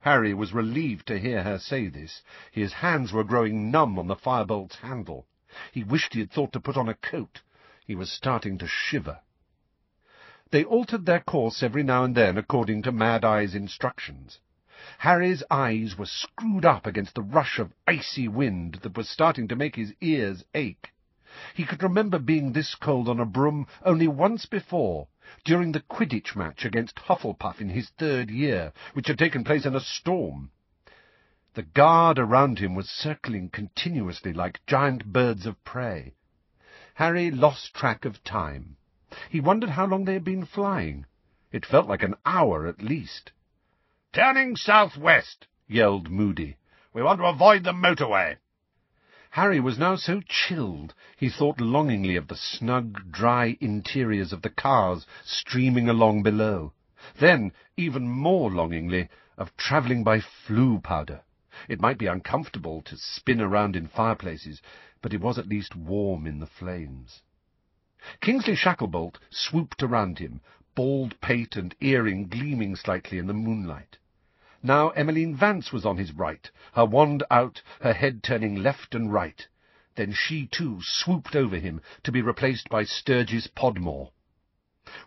Harry 0.00 0.34
was 0.34 0.52
relieved 0.52 1.06
to 1.06 1.18
hear 1.18 1.44
her 1.44 1.58
say 1.58 1.88
this. 1.88 2.20
His 2.50 2.74
hands 2.74 3.10
were 3.10 3.24
growing 3.24 3.70
numb 3.70 3.98
on 3.98 4.06
the 4.06 4.16
firebolt's 4.16 4.76
handle. 4.76 5.26
He 5.70 5.84
wished 5.84 6.14
he 6.14 6.20
had 6.20 6.30
thought 6.30 6.50
to 6.54 6.60
put 6.60 6.78
on 6.78 6.88
a 6.88 6.94
coat. 6.94 7.42
He 7.86 7.94
was 7.94 8.10
starting 8.10 8.56
to 8.56 8.66
shiver. 8.66 9.20
They 10.50 10.64
altered 10.64 11.04
their 11.04 11.20
course 11.20 11.62
every 11.62 11.82
now 11.82 12.04
and 12.04 12.14
then 12.14 12.38
according 12.38 12.80
to 12.84 12.90
Mad-Eye's 12.90 13.54
instructions. 13.54 14.38
Harry's 15.00 15.42
eyes 15.50 15.98
were 15.98 16.06
screwed 16.06 16.64
up 16.64 16.86
against 16.86 17.14
the 17.14 17.20
rush 17.22 17.58
of 17.58 17.74
icy 17.86 18.28
wind 18.28 18.76
that 18.76 18.96
was 18.96 19.10
starting 19.10 19.46
to 19.48 19.54
make 19.54 19.76
his 19.76 19.92
ears 20.00 20.42
ache. 20.54 20.94
He 21.52 21.66
could 21.66 21.82
remember 21.82 22.18
being 22.18 22.54
this 22.54 22.74
cold 22.74 23.06
on 23.06 23.20
a 23.20 23.26
broom 23.26 23.66
only 23.84 24.08
once 24.08 24.46
before, 24.46 25.08
during 25.44 25.72
the 25.72 25.80
Quidditch 25.82 26.34
match 26.34 26.64
against 26.64 26.98
Hufflepuff 26.98 27.60
in 27.60 27.68
his 27.68 27.90
third 27.90 28.30
year, 28.30 28.72
which 28.94 29.08
had 29.08 29.18
taken 29.18 29.44
place 29.44 29.66
in 29.66 29.76
a 29.76 29.80
storm. 29.80 30.50
The 31.54 31.62
guard 31.62 32.18
around 32.18 32.60
him 32.60 32.74
was 32.74 32.88
circling 32.88 33.50
continuously 33.50 34.32
like 34.32 34.64
giant 34.66 35.12
birds 35.12 35.44
of 35.44 35.62
prey. 35.64 36.14
Harry 36.94 37.30
lost 37.30 37.74
track 37.74 38.06
of 38.06 38.24
time. 38.24 38.78
He 39.28 39.38
wondered 39.38 39.68
how 39.68 39.84
long 39.84 40.06
they 40.06 40.14
had 40.14 40.24
been 40.24 40.46
flying. 40.46 41.04
It 41.50 41.66
felt 41.66 41.86
like 41.86 42.02
an 42.02 42.14
hour 42.24 42.66
at 42.66 42.80
least. 42.80 43.32
Turning 44.14 44.56
southwest, 44.56 45.46
yelled 45.68 46.08
Moody. 46.08 46.56
We 46.94 47.02
want 47.02 47.20
to 47.20 47.26
avoid 47.26 47.64
the 47.64 47.74
motorway. 47.74 48.38
Harry 49.32 49.60
was 49.60 49.78
now 49.78 49.96
so 49.96 50.22
chilled 50.26 50.94
he 51.18 51.28
thought 51.28 51.60
longingly 51.60 52.16
of 52.16 52.28
the 52.28 52.36
snug, 52.36 53.12
dry 53.12 53.58
interiors 53.60 54.32
of 54.32 54.40
the 54.40 54.48
cars 54.48 55.06
streaming 55.22 55.90
along 55.90 56.22
below. 56.22 56.72
Then, 57.18 57.52
even 57.76 58.08
more 58.08 58.50
longingly, 58.50 59.10
of 59.36 59.54
travelling 59.58 60.02
by 60.02 60.20
Floo 60.20 60.82
powder. 60.82 61.20
It 61.68 61.80
might 61.80 61.96
be 61.96 62.08
uncomfortable 62.08 62.82
to 62.82 62.96
spin 62.96 63.40
around 63.40 63.76
in 63.76 63.86
fireplaces, 63.86 64.60
but 65.00 65.14
it 65.14 65.20
was 65.20 65.38
at 65.38 65.46
least 65.46 65.76
warm 65.76 66.26
in 66.26 66.40
the 66.40 66.46
flames. 66.46 67.22
Kingsley 68.20 68.56
Shacklebolt 68.56 69.20
swooped 69.30 69.80
around 69.80 70.18
him, 70.18 70.40
bald 70.74 71.20
pate 71.20 71.54
and 71.54 71.72
earring 71.80 72.26
gleaming 72.26 72.74
slightly 72.74 73.16
in 73.16 73.28
the 73.28 73.32
moonlight. 73.32 73.98
Now 74.60 74.90
Emmeline 74.90 75.36
Vance 75.36 75.72
was 75.72 75.86
on 75.86 75.98
his 75.98 76.10
right, 76.10 76.50
her 76.72 76.84
wand 76.84 77.22
out, 77.30 77.62
her 77.80 77.92
head 77.92 78.24
turning 78.24 78.56
left 78.56 78.92
and 78.96 79.12
right. 79.12 79.46
Then 79.94 80.12
she, 80.12 80.48
too, 80.48 80.80
swooped 80.82 81.36
over 81.36 81.60
him, 81.60 81.80
to 82.02 82.10
be 82.10 82.22
replaced 82.22 82.68
by 82.70 82.82
Sturgis 82.82 83.46
Podmore. 83.46 84.10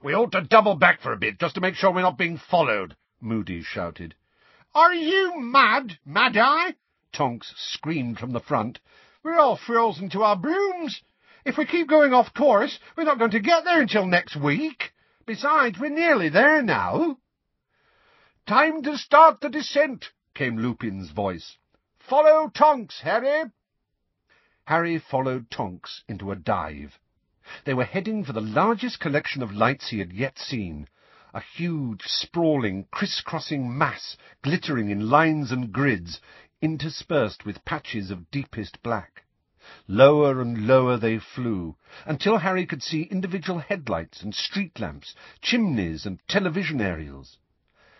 "We 0.01 0.15
ought 0.15 0.31
to 0.31 0.39
double 0.41 0.75
back 0.75 1.01
for 1.01 1.11
a 1.11 1.17
bit, 1.17 1.37
just 1.37 1.55
to 1.55 1.61
make 1.61 1.75
sure 1.75 1.91
we're 1.91 2.01
not 2.01 2.17
being 2.17 2.37
followed," 2.37 2.95
Moody 3.19 3.61
shouted. 3.61 4.15
"Are 4.75 4.93
you 4.93 5.39
mad, 5.39 5.99
Mad-Eye?" 6.03 6.75
Tonks 7.13 7.53
screamed 7.55 8.19
from 8.19 8.31
the 8.31 8.41
front. 8.41 8.81
"We're 9.23 9.39
all 9.39 9.55
frozen 9.55 10.09
to 10.09 10.23
our 10.23 10.35
brooms. 10.35 11.01
If 11.45 11.57
we 11.57 11.65
keep 11.65 11.87
going 11.87 12.13
off 12.13 12.33
course, 12.33 12.77
we're 12.97 13.05
not 13.05 13.17
going 13.17 13.31
to 13.31 13.39
get 13.39 13.63
there 13.63 13.79
until 13.79 14.05
next 14.05 14.35
week. 14.35 14.93
Besides, 15.25 15.79
we're 15.79 15.91
nearly 15.91 16.27
there 16.27 16.61
now." 16.61 17.19
Time 18.45 18.83
to 18.83 18.97
start 18.97 19.39
the 19.39 19.47
descent, 19.47 20.11
came 20.33 20.57
Lupin's 20.57 21.11
voice. 21.11 21.57
Follow 21.97 22.49
Tonks, 22.49 22.99
Harry. 22.99 23.49
Harry 24.65 24.99
followed 24.99 25.49
Tonks 25.49 26.03
into 26.09 26.33
a 26.33 26.35
dive. 26.35 26.99
They 27.63 27.73
were 27.73 27.85
heading 27.85 28.25
for 28.25 28.33
the 28.33 28.41
largest 28.41 28.99
collection 28.99 29.41
of 29.41 29.53
lights 29.53 29.87
he 29.87 29.99
had 29.99 30.11
yet 30.11 30.37
seen, 30.37 30.89
a 31.35 31.41
huge, 31.41 32.01
sprawling, 32.05 32.87
criss-crossing 32.91 33.77
mass, 33.77 34.15
glittering 34.41 34.89
in 34.89 35.09
lines 35.09 35.51
and 35.51 35.73
grids, 35.73 36.21
interspersed 36.61 37.45
with 37.45 37.65
patches 37.65 38.09
of 38.09 38.31
deepest 38.31 38.81
black. 38.81 39.25
Lower 39.85 40.41
and 40.41 40.65
lower 40.65 40.95
they 40.95 41.19
flew, 41.19 41.75
until 42.05 42.37
Harry 42.37 42.65
could 42.65 42.81
see 42.81 43.01
individual 43.03 43.59
headlights 43.59 44.21
and 44.23 44.33
street 44.33 44.79
lamps, 44.79 45.13
chimneys 45.41 46.05
and 46.05 46.25
television 46.29 46.79
aerials. 46.79 47.37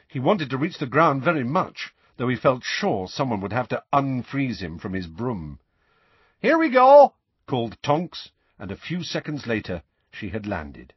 He 0.07 0.19
wanted 0.19 0.49
to 0.51 0.57
reach 0.57 0.77
the 0.77 0.85
ground 0.85 1.21
very 1.21 1.43
much, 1.43 1.93
though 2.15 2.29
he 2.29 2.37
felt 2.37 2.63
sure 2.63 3.09
someone 3.09 3.41
would 3.41 3.51
have 3.51 3.67
to 3.67 3.83
unfreeze 3.91 4.61
him 4.61 4.79
from 4.79 4.93
his 4.93 5.07
broom. 5.07 5.59
Here 6.39 6.57
we 6.57 6.69
go, 6.69 7.15
called 7.47 7.77
Tonks, 7.83 8.31
and 8.57 8.71
a 8.71 8.77
few 8.77 9.03
seconds 9.03 9.45
later 9.45 9.83
she 10.09 10.29
had 10.29 10.47
landed. 10.47 10.93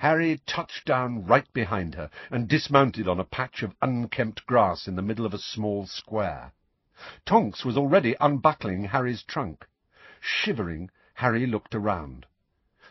Harry 0.00 0.38
touched 0.46 0.84
down 0.86 1.26
right 1.26 1.52
behind 1.52 1.96
her 1.96 2.08
and 2.30 2.46
dismounted 2.48 3.08
on 3.08 3.18
a 3.18 3.24
patch 3.24 3.64
of 3.64 3.74
unkempt 3.82 4.46
grass 4.46 4.86
in 4.86 4.94
the 4.94 5.02
middle 5.02 5.26
of 5.26 5.34
a 5.34 5.38
small 5.38 5.86
square. 5.86 6.52
Tonks 7.26 7.64
was 7.64 7.76
already 7.76 8.14
unbuckling 8.20 8.84
Harry's 8.84 9.24
trunk. 9.24 9.66
Shivering, 10.20 10.88
Harry 11.14 11.48
looked 11.48 11.74
around. 11.74 12.26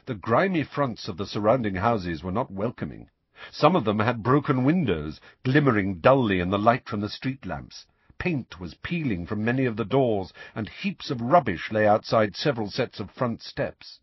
The 0.06 0.16
grimy 0.16 0.64
fronts 0.64 1.08
of 1.08 1.16
the 1.16 1.26
surrounding 1.26 1.76
houses 1.76 2.24
were 2.26 2.32
not 2.34 2.52
welcoming. 2.52 3.10
Some 3.52 3.78
of 3.78 3.86
them 3.86 4.00
had 4.00 4.22
broken 4.22 4.66
windows, 4.66 5.22
glimmering 5.46 6.02
dully 6.02 6.42
in 6.42 6.50
the 6.50 6.60
light 6.60 6.90
from 6.90 7.00
the 7.00 7.08
street 7.08 7.46
lamps. 7.46 7.86
Paint 8.18 8.60
was 8.60 8.74
peeling 8.84 9.26
from 9.26 9.46
many 9.46 9.64
of 9.64 9.78
the 9.78 9.86
doors, 9.86 10.34
and 10.54 10.68
heaps 10.68 11.10
of 11.10 11.22
rubbish 11.22 11.72
lay 11.72 11.88
outside 11.88 12.36
several 12.36 12.70
sets 12.70 13.00
of 13.00 13.10
front 13.12 13.42
steps. 13.42 14.02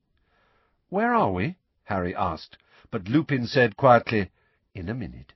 "'Where 0.89 1.15
are 1.15 1.33
we?' 1.33 1.57
Harry 1.85 2.17
asked, 2.17 2.57
but 2.95 3.09
Lupin 3.09 3.45
said 3.45 3.77
quietly, 3.77 4.31
"'In 4.73 4.89
a 4.89 4.95
minute.' 4.95 5.33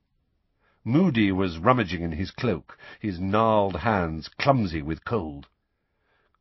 Moody 0.84 1.32
was 1.32 1.58
rummaging 1.58 2.02
in 2.02 2.12
his 2.12 2.30
cloak, 2.30 2.78
his 3.00 3.18
gnarled 3.18 3.78
hands 3.80 4.28
clumsy 4.28 4.80
with 4.80 5.04
cold. 5.04 5.48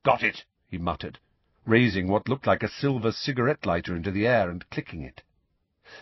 "'Got 0.03 0.21
it,' 0.21 0.45
he 0.67 0.77
muttered, 0.77 1.17
raising 1.65 2.08
what 2.08 2.30
looked 2.30 2.45
like 2.45 2.62
a 2.62 2.69
silver 2.69 3.12
cigarette 3.12 3.65
lighter 3.65 3.95
into 3.95 4.12
the 4.12 4.27
air 4.27 4.47
and 4.51 4.69
clicking 4.69 5.01
it. 5.01 5.23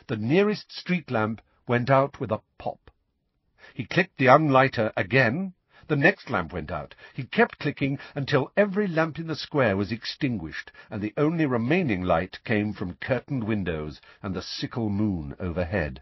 The 0.08 0.18
nearest 0.18 0.70
street 0.74 1.10
lamp 1.10 1.42
went 1.66 1.90
out 1.90 2.20
with 2.20 2.30
a 2.30 2.42
pop. 2.58 2.92
He 3.74 3.86
clicked 3.86 4.18
the 4.18 4.28
unlighter 4.28 4.92
again. 4.98 5.54
The 5.88 5.96
next 5.96 6.32
lamp 6.32 6.52
went 6.52 6.72
out. 6.72 6.96
He 7.14 7.26
kept 7.26 7.60
clicking 7.60 8.00
until 8.16 8.52
every 8.58 8.88
lamp 8.88 9.20
in 9.20 9.28
the 9.28 9.36
square 9.36 9.78
was 9.78 9.92
extinguished, 9.92 10.72
and 10.90 11.00
the 11.00 11.14
only 11.16 11.46
remaining 11.46 12.02
light 12.02 12.40
came 12.44 12.74
from 12.74 12.96
curtained 12.96 13.44
windows 13.44 14.02
and 14.24 14.34
the 14.34 14.42
sickle 14.42 14.90
moon 14.90 15.36
overhead. 15.40 16.02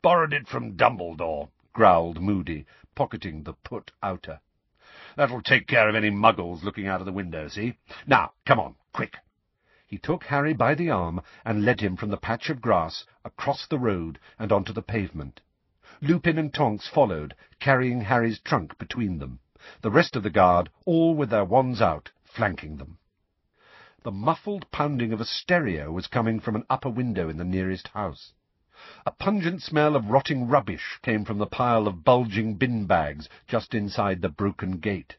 "'Borrowed 0.00 0.32
it 0.32 0.46
from 0.46 0.76
Dumbledore,' 0.76 1.48
growled 1.72 2.20
Moody, 2.22 2.66
pocketing 2.94 3.42
the 3.42 3.54
put 3.54 3.90
outer. 4.00 4.38
"'That'll 5.16 5.42
take 5.42 5.66
care 5.66 5.88
of 5.88 5.96
any 5.96 6.10
muggles 6.10 6.62
looking 6.62 6.86
out 6.86 7.00
of 7.00 7.06
the 7.06 7.10
window, 7.10 7.48
see? 7.48 7.76
Now, 8.06 8.34
come 8.46 8.60
on, 8.60 8.76
quick!' 8.92 9.16
He 9.88 9.98
took 9.98 10.22
Harry 10.22 10.52
by 10.54 10.76
the 10.76 10.88
arm 10.90 11.20
and 11.44 11.64
led 11.64 11.80
him 11.80 11.96
from 11.96 12.10
the 12.10 12.16
patch 12.16 12.48
of 12.48 12.62
grass 12.62 13.04
across 13.24 13.66
the 13.66 13.80
road 13.80 14.20
and 14.38 14.52
onto 14.52 14.72
the 14.72 14.82
pavement. 14.82 15.40
Lupin 16.00 16.38
and 16.38 16.54
Tonks 16.54 16.86
followed, 16.86 17.34
carrying 17.58 18.02
Harry's 18.02 18.38
trunk 18.38 18.78
between 18.78 19.18
them, 19.18 19.40
the 19.80 19.90
rest 19.90 20.14
of 20.14 20.22
the 20.22 20.30
guard, 20.30 20.70
all 20.84 21.12
with 21.12 21.28
their 21.28 21.44
wands 21.44 21.82
out, 21.82 22.08
flanking 22.22 22.76
them. 22.76 22.98
The 24.04 24.12
muffled 24.12 24.70
pounding 24.70 25.12
of 25.12 25.20
a 25.20 25.24
stereo 25.24 25.90
was 25.90 26.06
coming 26.06 26.38
from 26.38 26.54
an 26.54 26.64
upper 26.70 26.88
window 26.88 27.28
in 27.28 27.36
the 27.36 27.44
nearest 27.44 27.88
house. 27.88 28.32
A 29.06 29.10
pungent 29.10 29.60
smell 29.60 29.96
of 29.96 30.08
rotting 30.08 30.46
rubbish 30.46 31.00
came 31.02 31.24
from 31.24 31.38
the 31.38 31.48
pile 31.48 31.88
of 31.88 32.04
bulging 32.04 32.54
bin 32.54 32.86
bags 32.86 33.28
just 33.48 33.74
inside 33.74 34.22
the 34.22 34.28
broken 34.28 34.78
gate. 34.78 35.16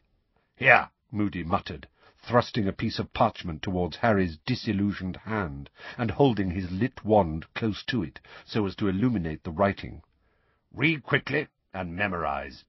"'Here,' 0.56 0.88
Moody 1.12 1.44
muttered, 1.44 1.88
thrusting 2.22 2.66
a 2.66 2.72
piece 2.72 2.98
of 2.98 3.12
parchment 3.12 3.60
towards 3.60 3.96
Harry's 3.98 4.38
disillusioned 4.46 5.16
hand, 5.18 5.68
and 5.98 6.10
holding 6.12 6.50
his 6.52 6.70
lit 6.70 7.04
wand 7.04 7.44
close 7.52 7.82
to 7.84 8.02
it, 8.02 8.18
so 8.46 8.64
as 8.64 8.74
to 8.76 8.88
illuminate 8.88 9.44
the 9.44 9.50
writing. 9.52 10.02
"'Read 10.72 11.02
quickly, 11.02 11.48
and 11.74 11.96
memorize.' 11.96 12.64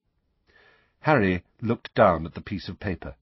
Harry 1.02 1.44
looked 1.62 1.94
down 1.94 2.26
at 2.26 2.34
the 2.34 2.42
piece 2.42 2.68
of 2.68 2.80
paper. 2.80 3.16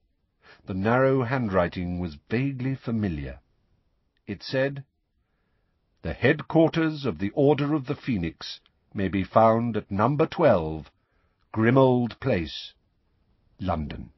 The 0.68 0.74
narrow 0.74 1.24
handwriting 1.24 2.00
was 2.00 2.16
vaguely 2.30 2.76
familiar. 2.76 3.42
It 4.26 4.42
said, 4.42 4.86
The 6.02 6.14
headquarters 6.14 7.06
of 7.06 7.20
the 7.20 7.32
Order 7.32 7.74
of 7.74 7.88
the 7.88 7.96
Phoenix 7.96 8.62
may 8.94 9.10
be 9.10 9.26
found 9.26 9.76
at 9.76 9.92
number 9.92 10.26
twelve, 10.26 10.90
Grimmauld 11.52 12.18
Place, 12.22 12.72
London. 13.60 14.14